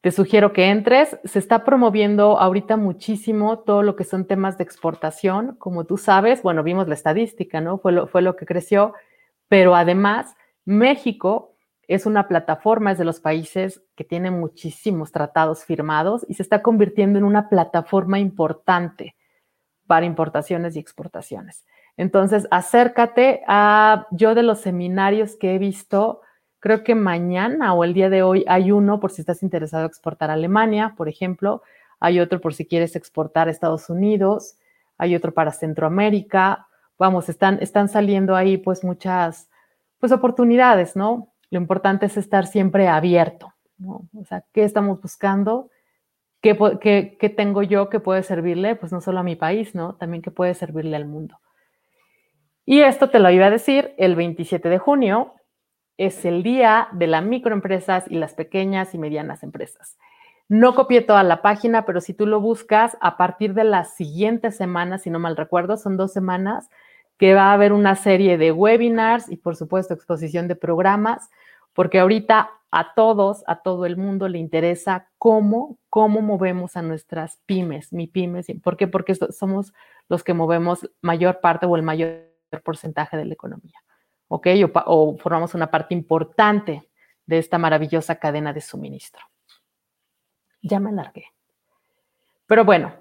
[0.00, 1.18] Te sugiero que entres.
[1.24, 5.56] Se está promoviendo ahorita muchísimo todo lo que son temas de exportación.
[5.58, 7.78] Como tú sabes, bueno, vimos la estadística, ¿no?
[7.78, 8.94] Fue lo, fue lo que creció,
[9.48, 11.56] pero además México
[11.88, 16.62] es una plataforma, es de los países que tienen muchísimos tratados firmados y se está
[16.62, 19.16] convirtiendo en una plataforma importante
[19.86, 21.64] para importaciones y exportaciones.
[21.96, 26.20] Entonces, acércate a, yo de los seminarios que he visto,
[26.60, 29.88] creo que mañana o el día de hoy hay uno por si estás interesado en
[29.88, 31.62] exportar a Alemania, por ejemplo,
[32.00, 34.58] hay otro por si quieres exportar a Estados Unidos,
[34.96, 36.66] hay otro para Centroamérica,
[36.98, 39.48] vamos, están, están saliendo ahí pues muchas
[39.98, 41.32] pues oportunidades, ¿no?
[41.50, 44.08] Lo importante es estar siempre abierto, ¿no?
[44.16, 45.70] O sea, ¿qué estamos buscando?
[46.40, 48.76] ¿Qué, qué, qué tengo yo que puede servirle?
[48.76, 49.94] Pues no solo a mi país, ¿no?
[49.94, 51.38] También que puede servirle al mundo.
[52.64, 55.34] Y esto te lo iba a decir, el 27 de junio
[55.98, 59.98] es el día de las microempresas y las pequeñas y medianas empresas.
[60.48, 64.56] No copié toda la página, pero si tú lo buscas, a partir de las siguientes
[64.56, 66.70] semanas, si no mal recuerdo, son dos semanas,
[67.18, 71.28] que va a haber una serie de webinars y por supuesto exposición de programas,
[71.74, 77.38] porque ahorita a todos, a todo el mundo le interesa cómo, cómo movemos a nuestras
[77.46, 78.46] pymes, mi pymes.
[78.62, 78.86] ¿Por qué?
[78.86, 79.72] Porque somos
[80.08, 82.28] los que movemos mayor parte o el mayor
[82.64, 83.78] porcentaje de la economía,
[84.28, 84.46] ¿ok?
[84.86, 86.88] O, formamos una parte importante
[87.26, 89.22] de esta maravillosa cadena de suministro.
[90.62, 91.26] Ya me alargué.
[92.46, 92.92] Pero bueno,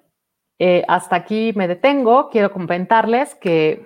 [0.60, 2.30] eh, hasta aquí me detengo.
[2.30, 3.86] Quiero comentarles que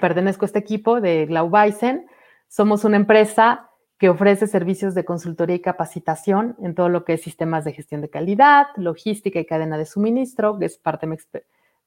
[0.00, 2.06] pertenezco a este equipo de Glaubeisen.
[2.48, 7.22] Somos una empresa que ofrece servicios de consultoría y capacitación en todo lo que es
[7.22, 11.06] sistemas de gestión de calidad, logística y cadena de suministro, es parte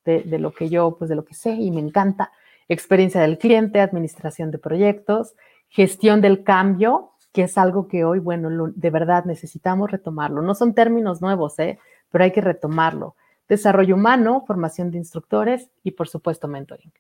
[0.05, 2.32] de, de, lo que yo, pues de lo que sé y me encanta
[2.68, 5.36] experiencia del cliente, administración de proyectos,
[5.70, 10.41] gestión del cambio, que es algo que hoy, bueno, de verdad necesitamos retomarlo.
[10.41, 11.78] No son términos nuevos, ¿eh?
[12.09, 13.16] pero hay que retomarlo.
[13.49, 16.91] Desarrollo humano, formación de instructores y, por supuesto, mentoring.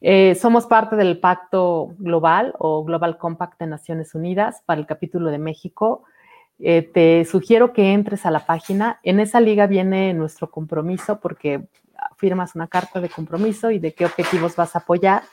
[0.00, 5.30] Eh, somos parte del Pacto Global o Global Compact de Naciones Unidas para el capítulo
[5.30, 6.02] de México.
[6.58, 8.98] Eh, te sugiero que entres a la página.
[9.04, 11.68] En esa liga viene nuestro compromiso porque
[12.22, 15.24] firmas una carta de compromiso y de qué objetivos vas a apoyar,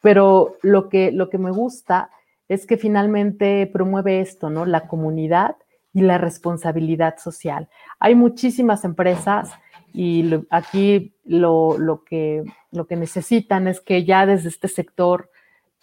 [0.00, 2.10] pero lo que, lo que me gusta
[2.48, 4.64] es que finalmente promueve esto, ¿no?
[4.64, 5.56] La comunidad
[5.92, 7.68] y la responsabilidad social.
[7.98, 9.50] Hay muchísimas empresas
[9.92, 15.30] y aquí lo, lo, que, lo que necesitan es que ya desde este sector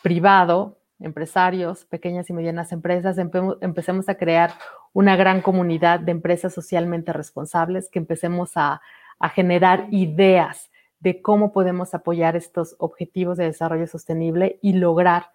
[0.01, 4.51] privado, empresarios, pequeñas y medianas empresas, empecemos a crear
[4.93, 8.79] una gran comunidad de empresas socialmente responsables, que empecemos a,
[9.19, 15.31] a generar ideas de cómo podemos apoyar estos objetivos de desarrollo sostenible y lograr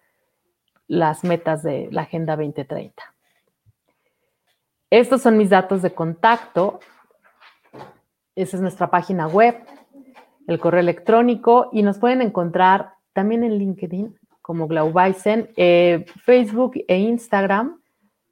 [0.87, 3.01] las metas de la Agenda 2030.
[4.89, 6.79] Estos son mis datos de contacto.
[8.35, 9.55] Esa es nuestra página web,
[10.47, 16.97] el correo electrónico y nos pueden encontrar también en LinkedIn como Glaubaisen, eh, Facebook e
[16.97, 17.81] Instagram,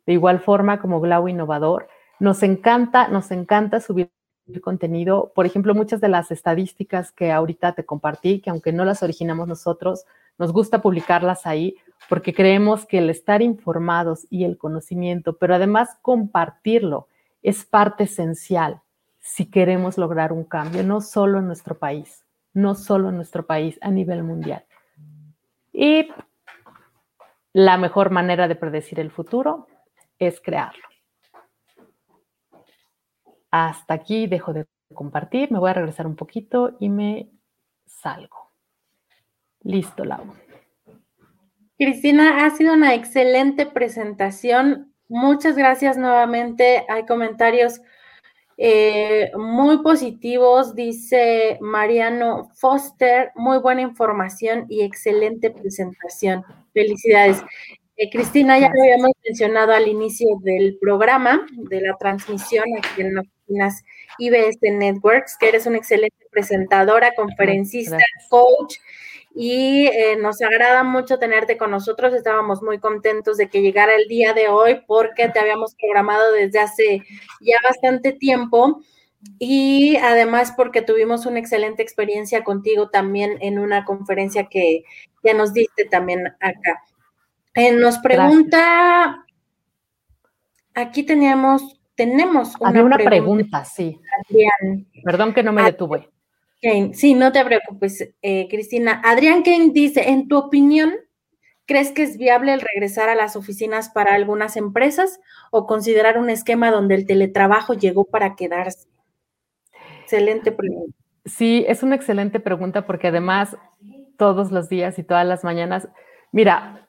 [0.05, 1.87] de igual forma como Glau Innovador.
[2.19, 4.11] Nos encanta, nos encanta subir
[4.59, 5.31] contenido.
[5.33, 9.47] Por ejemplo, muchas de las estadísticas que ahorita te compartí, que aunque no las originamos
[9.47, 10.05] nosotros,
[10.37, 11.75] nos gusta publicarlas ahí
[12.09, 17.07] porque creemos que el estar informados y el conocimiento, pero además compartirlo,
[17.43, 18.81] es parte esencial
[19.19, 23.77] si queremos lograr un cambio, no solo en nuestro país, no solo en nuestro país,
[23.81, 24.65] a nivel mundial.
[25.71, 26.09] Y
[27.53, 29.67] la mejor manera de predecir el futuro
[30.17, 30.90] es crearlo.
[33.51, 37.29] Hasta aquí dejo de compartir, me voy a regresar un poquito y me
[37.85, 38.51] salgo.
[39.63, 40.33] Listo, Lau.
[41.77, 44.93] Cristina, ha sido una excelente presentación.
[45.07, 46.85] Muchas gracias nuevamente.
[46.87, 47.81] Hay comentarios
[48.57, 56.43] eh, muy positivos, dice Mariano Foster, muy buena información y excelente presentación.
[56.73, 57.43] Felicidades.
[57.97, 63.15] Eh, Cristina, ya lo habíamos mencionado al inicio del programa, de la transmisión aquí en
[63.51, 63.83] oficinas
[64.17, 67.97] IBS Networks, que eres una excelente presentadora, conferencista,
[68.29, 68.75] coach
[69.33, 72.13] y eh, nos agrada mucho tenerte con nosotros.
[72.13, 76.59] Estábamos muy contentos de que llegara el día de hoy porque te habíamos programado desde
[76.59, 77.03] hace
[77.39, 78.81] ya bastante tiempo
[79.39, 84.83] y además porque tuvimos una excelente experiencia contigo también en una conferencia que
[85.23, 86.83] ya nos diste también acá.
[87.53, 89.25] Eh, nos pregunta,
[90.73, 93.99] aquí teníamos, tenemos una, una pregunta, sí.
[95.03, 96.09] Perdón que no me detuve.
[96.93, 99.01] Sí, no te preocupes, eh, Cristina.
[99.05, 100.93] Adrián Kane dice, en tu opinión,
[101.67, 105.19] ¿crees que es viable el regresar a las oficinas para algunas empresas
[105.51, 108.89] o considerar un esquema donde el teletrabajo llegó para quedarse?
[110.01, 110.97] Excelente pregunta.
[111.25, 113.55] Sí, es una excelente pregunta porque además
[114.17, 115.87] todos los días y todas las mañanas,
[116.31, 116.80] mira,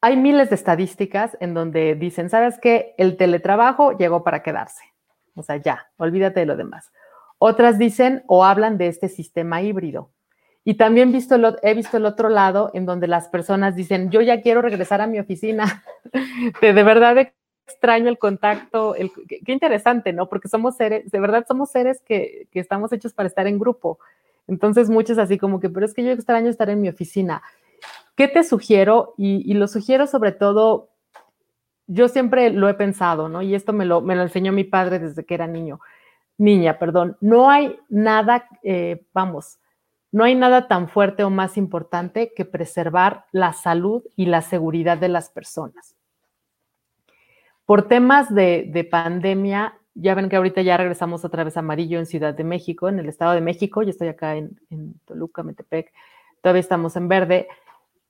[0.00, 2.94] hay miles de estadísticas en donde dicen, ¿sabes qué?
[2.96, 4.84] El teletrabajo llegó para quedarse.
[5.34, 6.90] O sea, ya, olvídate de lo demás.
[7.38, 10.10] Otras dicen o hablan de este sistema híbrido.
[10.64, 14.42] Y también visto he visto el otro lado en donde las personas dicen, yo ya
[14.42, 15.82] quiero regresar a mi oficina.
[16.60, 17.16] de, verdad
[17.66, 18.94] extraño el contacto.
[19.26, 20.28] qué, interesante, ¿no?
[20.28, 23.98] Porque somos seres, de verdad somos seres que, estamos hechos para estar en grupo.
[24.46, 27.42] Entonces muchos así como que, pero es que yo extraño estar en mi oficina.
[28.20, 29.14] ¿Qué te sugiero?
[29.16, 30.90] Y, lo sugiero sobre todo,
[31.86, 33.40] yo siempre lo he pensado, ¿no?
[33.40, 35.80] Y esto me lo, me lo enseñó mi padre desde que era niño
[36.36, 39.58] niña, perdón, no hay nada, eh, vamos,
[40.12, 44.98] no hay nada tan fuerte o más importante que preservar la salud y la seguridad
[44.98, 45.96] de las personas.
[47.64, 52.04] Por temas de, pandemia, ya ven que ahorita ya regresamos otra vez a amarillo en
[52.04, 55.90] Ciudad de México, en el Estado de México, yo estoy acá en, en Toluca, Metepec,
[56.42, 57.48] todavía estamos en verde,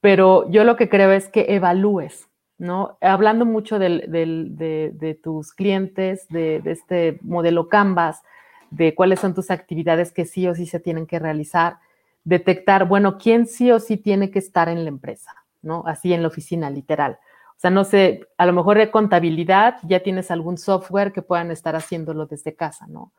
[0.01, 2.29] pero yo lo que creo es que evalúes,
[2.59, 2.99] ¿no?
[3.01, 8.23] Hablando mucho de, tus clientes, de, este modelo Canvas,
[8.71, 11.79] de cuáles son tus actividades que sí o sí se tienen que realizar,
[12.25, 15.83] detectar, bueno, quién sí o sí tiene que estar en la empresa, ¿no?
[15.87, 17.19] Así en la oficina, literal.
[17.57, 21.51] O sea, no sé, a lo mejor de contabilidad ya tienes algún software que puedan
[21.51, 23.13] estar haciéndolo desde casa, ¿no?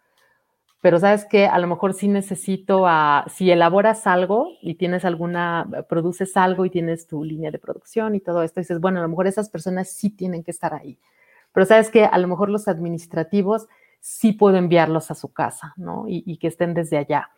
[0.82, 5.70] Pero sabes que a lo mejor sí necesito, a, si elaboras algo y tienes alguna,
[5.88, 9.10] produces algo y tienes tu línea de producción y todo esto, dices, bueno, a lo
[9.10, 10.98] mejor esas personas sí tienen que estar ahí,
[11.54, 13.68] pero sabes que a lo mejor los administrativos
[14.00, 16.06] sí puedo enviarlos a su casa, ¿no?
[16.08, 17.30] Y, que estén desde allá.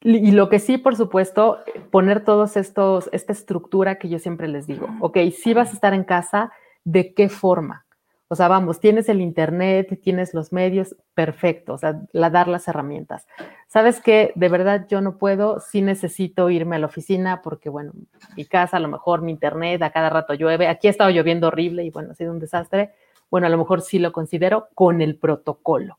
[0.00, 1.58] Y lo que sí, por supuesto,
[1.90, 5.92] poner todos estos, esta estructura que yo siempre les digo, ok, si vas a estar
[5.92, 6.52] en casa,
[6.84, 7.84] ¿de qué forma?
[8.30, 12.68] O sea, vamos, tienes el Internet, tienes los medios, perfecto, o sea, la, dar las
[12.68, 13.26] herramientas.
[13.68, 14.32] ¿Sabes qué?
[14.34, 17.92] De verdad yo no puedo, sí necesito irme a la oficina porque, bueno,
[18.36, 21.46] mi casa, a lo mejor mi Internet, a cada rato llueve, aquí ha estado lloviendo
[21.46, 22.92] horrible y, bueno, ha sido un desastre.
[23.30, 25.98] Bueno, a lo mejor sí lo considero con el protocolo.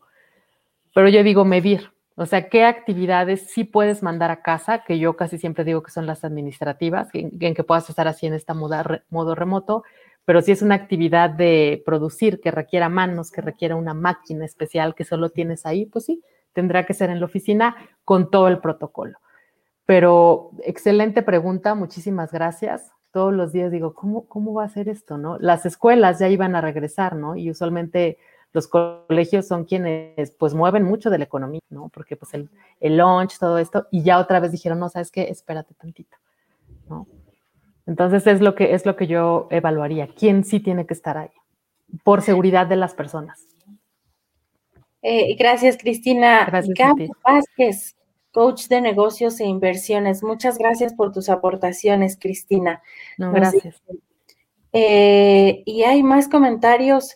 [0.93, 4.83] Pero yo digo medir, o sea, ¿qué actividades sí puedes mandar a casa?
[4.83, 8.33] Que yo casi siempre digo que son las administrativas, en, que puedas estar así en
[8.33, 9.83] esta modo remoto
[10.29, 14.93] pero si es una actividad de producir que requiera manos, que requiera una máquina especial
[14.93, 16.23] que solo tienes ahí, pues sí,
[16.53, 17.75] tendrá que ser en la oficina
[18.05, 19.17] con todo el protocolo.
[19.87, 22.91] Pero excelente pregunta, muchísimas gracias.
[23.11, 25.17] Todos los días digo, ¿cómo, cómo va a ser esto?
[25.17, 25.39] ¿no?
[25.39, 27.35] Las escuelas ya iban a regresar, ¿no?
[27.35, 28.19] Y usualmente
[28.53, 31.89] los colegios son quienes pues mueven mucho de la economía, ¿no?
[31.89, 35.23] Porque pues el, el lunch, todo esto, y ya otra vez dijeron, no, ¿sabes qué?
[35.23, 36.17] Espérate tantito,
[36.87, 37.07] ¿no?
[37.89, 40.07] Entonces es lo que es lo que yo evaluaría.
[40.07, 41.31] ¿Quién sí tiene que estar ahí?
[42.03, 43.47] Por seguridad de las personas.
[45.01, 46.45] Eh, gracias, Cristina.
[46.45, 46.77] Gracias,
[47.23, 47.95] Vázquez
[48.31, 50.23] coach de negocios e inversiones.
[50.23, 52.81] Muchas gracias por tus aportaciones, Cristina.
[53.17, 53.81] No, gracias.
[54.71, 57.15] Eh, y hay más comentarios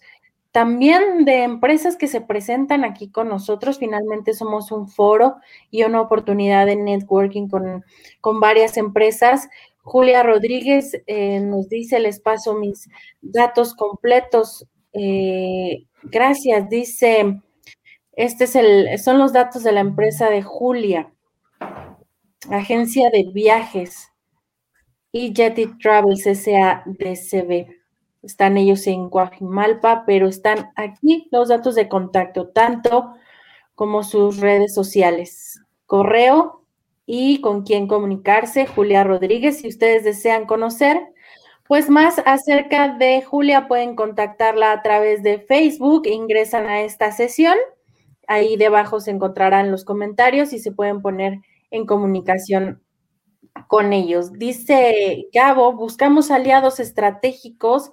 [0.51, 3.79] también de empresas que se presentan aquí con nosotros.
[3.79, 5.35] Finalmente somos un foro
[5.69, 7.83] y una oportunidad de networking con,
[8.21, 9.49] con varias empresas.
[9.83, 12.89] Julia Rodríguez eh, nos dice, les paso mis
[13.21, 14.65] datos completos.
[14.93, 17.41] Eh, gracias, dice,
[18.13, 21.13] este es el, son los datos de la empresa de Julia,
[22.49, 24.09] agencia de viajes
[25.11, 27.67] y Jetty Travels S.A.D.C.B.
[28.21, 33.13] Están ellos en Guajimalpa, pero están aquí los datos de contacto, tanto
[33.75, 35.61] como sus redes sociales.
[35.85, 36.62] Correo
[37.05, 39.59] y con quién comunicarse, Julia Rodríguez.
[39.59, 41.01] Si ustedes desean conocer,
[41.67, 47.57] pues más acerca de Julia pueden contactarla a través de Facebook, ingresan a esta sesión,
[48.27, 51.39] ahí debajo se encontrarán los comentarios y se pueden poner
[51.71, 52.83] en comunicación
[53.67, 54.33] con ellos.
[54.33, 57.91] Dice Gabo, buscamos aliados estratégicos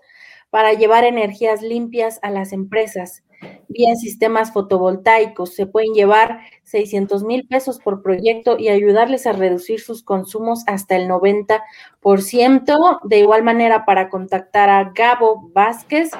[0.50, 3.22] para llevar energías limpias a las empresas.
[3.68, 9.80] Bien sistemas fotovoltaicos, se pueden llevar 600 mil pesos por proyecto y ayudarles a reducir
[9.80, 13.00] sus consumos hasta el 90%.
[13.04, 16.10] De igual manera, para contactar a Gabo Vázquez,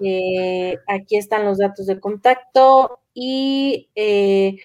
[0.00, 4.58] eh, aquí están los datos de contacto y eh,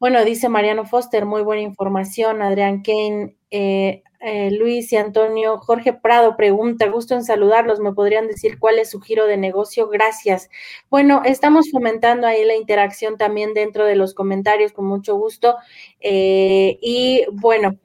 [0.00, 2.40] bueno, dice Mariano Foster, muy buena información.
[2.40, 5.58] Adrián Kane, eh, eh, Luis y Antonio.
[5.58, 7.80] Jorge Prado pregunta, gusto en saludarlos.
[7.80, 9.88] ¿Me podrían decir cuál es su giro de negocio?
[9.88, 10.48] Gracias.
[10.88, 15.56] Bueno, estamos fomentando ahí la interacción también dentro de los comentarios con mucho gusto.
[16.00, 17.76] Eh, y bueno.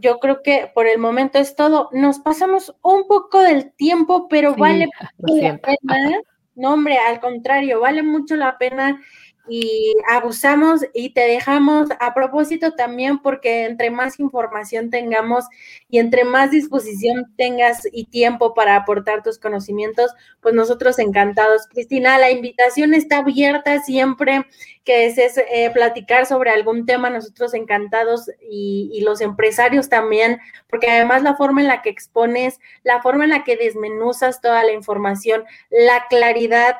[0.00, 1.88] Yo creo que por el momento es todo.
[1.92, 4.88] Nos pasamos un poco del tiempo, pero vale
[5.18, 6.20] la pena.
[6.56, 9.00] No, hombre, al contrario, vale mucho la pena
[9.46, 15.44] y abusamos y te dejamos a propósito también porque entre más información tengamos
[15.88, 21.66] y entre más disposición tengas y tiempo para aportar tus conocimientos, pues nosotros encantados.
[21.68, 24.46] Cristina, la invitación está abierta siempre
[24.84, 30.90] que desees eh, platicar sobre algún tema, nosotros encantados y, y los empresarios también, porque
[30.90, 34.72] además la forma en la que expones, la forma en la que desmenuzas toda la
[34.72, 36.76] información, la claridad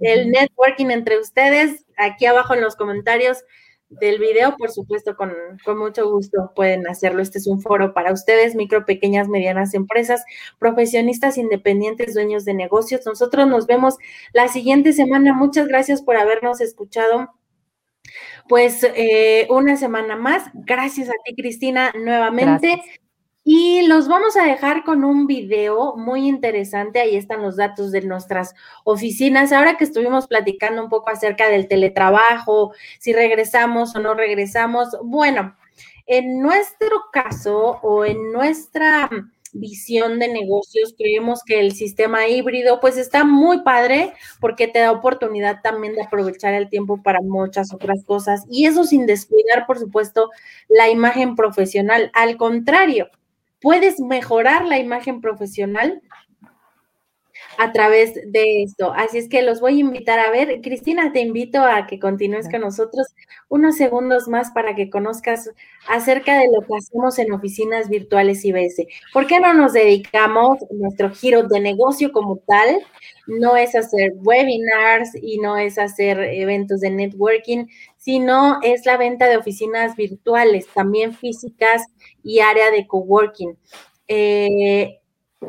[0.00, 3.44] el networking entre ustedes, aquí abajo en los comentarios
[3.90, 5.32] del video, por supuesto, con,
[5.78, 7.22] mucho gusto pueden hacerlo.
[7.22, 10.24] Este es un foro para ustedes, micro, pequeñas, medianas empresas,
[10.58, 13.06] profesionistas independientes, dueños de negocios.
[13.06, 13.96] Nosotros nos vemos
[14.32, 15.32] la siguiente semana.
[15.32, 17.32] Muchas gracias por habernos escuchado.
[18.48, 20.50] Pues eh, una semana más.
[20.54, 22.82] Gracias a ti, Cristina, nuevamente.
[23.50, 27.00] Y los vamos a dejar con un video muy interesante.
[27.00, 28.54] Ahí están los datos de nuestras
[28.84, 29.52] oficinas.
[29.52, 34.88] Ahora que estuvimos platicando un poco acerca del teletrabajo, si regresamos o no regresamos.
[35.02, 35.56] Bueno,
[36.06, 39.08] en nuestro caso o en nuestra
[39.54, 44.12] visión de negocios, creemos que el sistema híbrido pues está muy padre
[44.42, 48.84] porque te da oportunidad también de aprovechar el tiempo para muchas otras cosas y eso
[48.84, 50.28] sin descuidar, por supuesto,
[50.68, 52.10] la imagen profesional.
[52.12, 53.08] Al contrario,
[53.60, 56.02] puedes mejorar la imagen profesional
[57.58, 58.92] a través de esto.
[58.94, 60.60] Así es que los voy a invitar a ver.
[60.62, 63.08] Cristina, te invito a que continúes con nosotros
[63.48, 65.50] unos segundos más para que conozcas
[65.88, 68.86] acerca de lo que hacemos en oficinas virtuales IBS.
[69.12, 72.80] ¿Por qué no nos dedicamos nuestro giro de negocio como tal?
[73.26, 77.66] No es hacer webinars y no es hacer eventos de networking,
[78.08, 81.82] sino es la venta de oficinas virtuales, también físicas
[82.22, 83.58] y área de coworking.
[84.06, 84.98] Eh,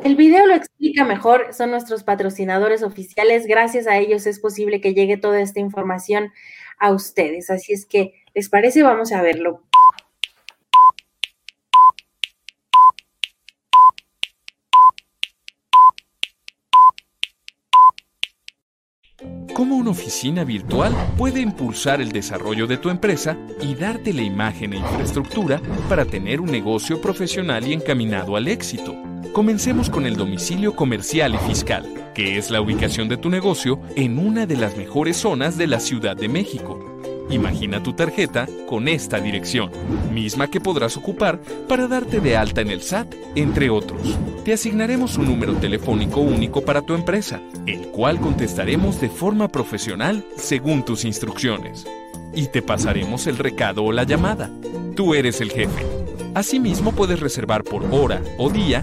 [0.04, 3.46] el video lo explica mejor, son nuestros patrocinadores oficiales.
[3.46, 6.32] Gracias a ellos es posible que llegue toda esta información
[6.78, 7.48] a ustedes.
[7.48, 8.82] Así es que, ¿les parece?
[8.82, 9.62] Vamos a verlo.
[19.60, 24.72] ¿Cómo una oficina virtual puede impulsar el desarrollo de tu empresa y darte la imagen
[24.72, 28.94] e infraestructura para tener un negocio profesional y encaminado al éxito?
[29.34, 31.84] Comencemos con el domicilio comercial y fiscal,
[32.14, 35.80] que es la ubicación de tu negocio en una de las mejores zonas de la
[35.80, 36.89] Ciudad de México.
[37.30, 39.70] Imagina tu tarjeta con esta dirección,
[40.12, 41.38] misma que podrás ocupar
[41.68, 44.18] para darte de alta en el SAT, entre otros.
[44.44, 50.24] Te asignaremos un número telefónico único para tu empresa, el cual contestaremos de forma profesional
[50.36, 51.86] según tus instrucciones.
[52.34, 54.50] Y te pasaremos el recado o la llamada.
[54.96, 55.86] Tú eres el jefe.
[56.34, 58.82] Asimismo puedes reservar por hora o día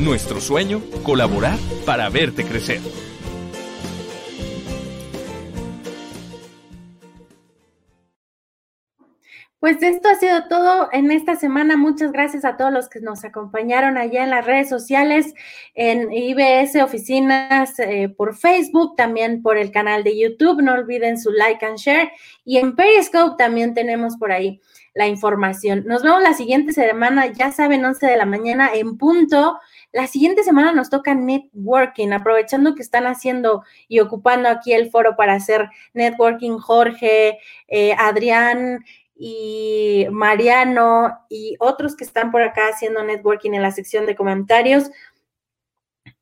[0.00, 2.80] Nuestro sueño, colaborar para verte crecer.
[9.60, 11.76] Pues esto ha sido todo en esta semana.
[11.76, 15.34] Muchas gracias a todos los que nos acompañaron allá en las redes sociales,
[15.74, 20.62] en IBS Oficinas eh, por Facebook, también por el canal de YouTube.
[20.62, 22.10] No olviden su like and share.
[22.42, 24.62] Y en Periscope también tenemos por ahí
[24.94, 25.84] la información.
[25.86, 29.58] Nos vemos la siguiente semana, ya saben, 11 de la mañana en punto.
[29.92, 35.16] La siguiente semana nos toca networking, aprovechando que están haciendo y ocupando aquí el foro
[35.16, 37.38] para hacer networking Jorge,
[37.68, 38.84] eh, Adrián
[39.14, 44.90] y Mariano y otros que están por acá haciendo networking en la sección de comentarios.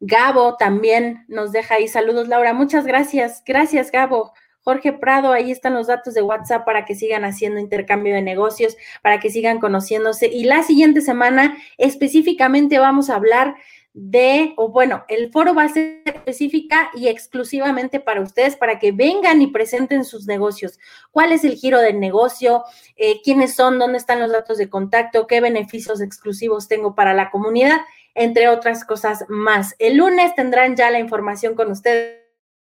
[0.01, 2.53] Gabo también nos deja ahí saludos, Laura.
[2.53, 3.43] Muchas gracias.
[3.47, 4.32] Gracias, Gabo.
[4.69, 8.77] Jorge Prado, ahí están los datos de WhatsApp para que sigan haciendo intercambio de negocios,
[9.01, 10.27] para que sigan conociéndose.
[10.27, 13.55] Y la siguiente semana específicamente vamos a hablar
[13.95, 18.93] de, o bueno, el foro va a ser específica y exclusivamente para ustedes, para que
[18.93, 20.78] vengan y presenten sus negocios.
[21.12, 22.62] ¿Cuál es el giro del negocio?
[22.97, 23.78] Eh, ¿Quiénes son?
[23.78, 25.27] ¿Dónde están los datos de contacto?
[25.27, 27.81] ¿Qué beneficios exclusivos tengo para la comunidad?
[28.15, 29.74] Entre otras cosas más.
[29.78, 32.27] El lunes tendrán ya la información con ustedes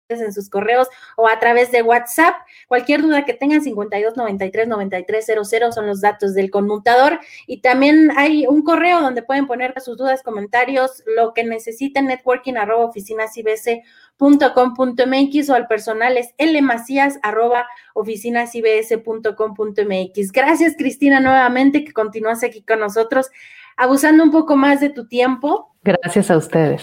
[0.09, 2.37] en sus correos o a través de WhatsApp.
[2.69, 7.21] Cualquier duda que tengan, 52 93 93 00 son los datos del conmutador.
[7.47, 12.55] Y también hay un correo donde pueden poner sus dudas, comentarios, lo que necesiten, networking
[12.55, 20.33] arroba oficinasibs.com.mx o al personal es lmacías arroba oficinasibs.com.mx.
[20.33, 23.31] Gracias, Cristina, nuevamente que continúas aquí con nosotros,
[23.77, 25.75] abusando un poco más de tu tiempo.
[25.83, 26.83] Gracias a ustedes.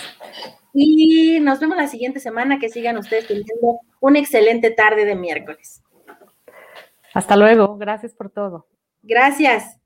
[0.74, 2.60] Y nos vemos la siguiente semana.
[2.60, 5.84] Que sigan ustedes teniendo una excelente tarde de miércoles.
[7.14, 7.78] Hasta luego.
[7.78, 8.68] Gracias por todo.
[9.04, 9.80] Gracias.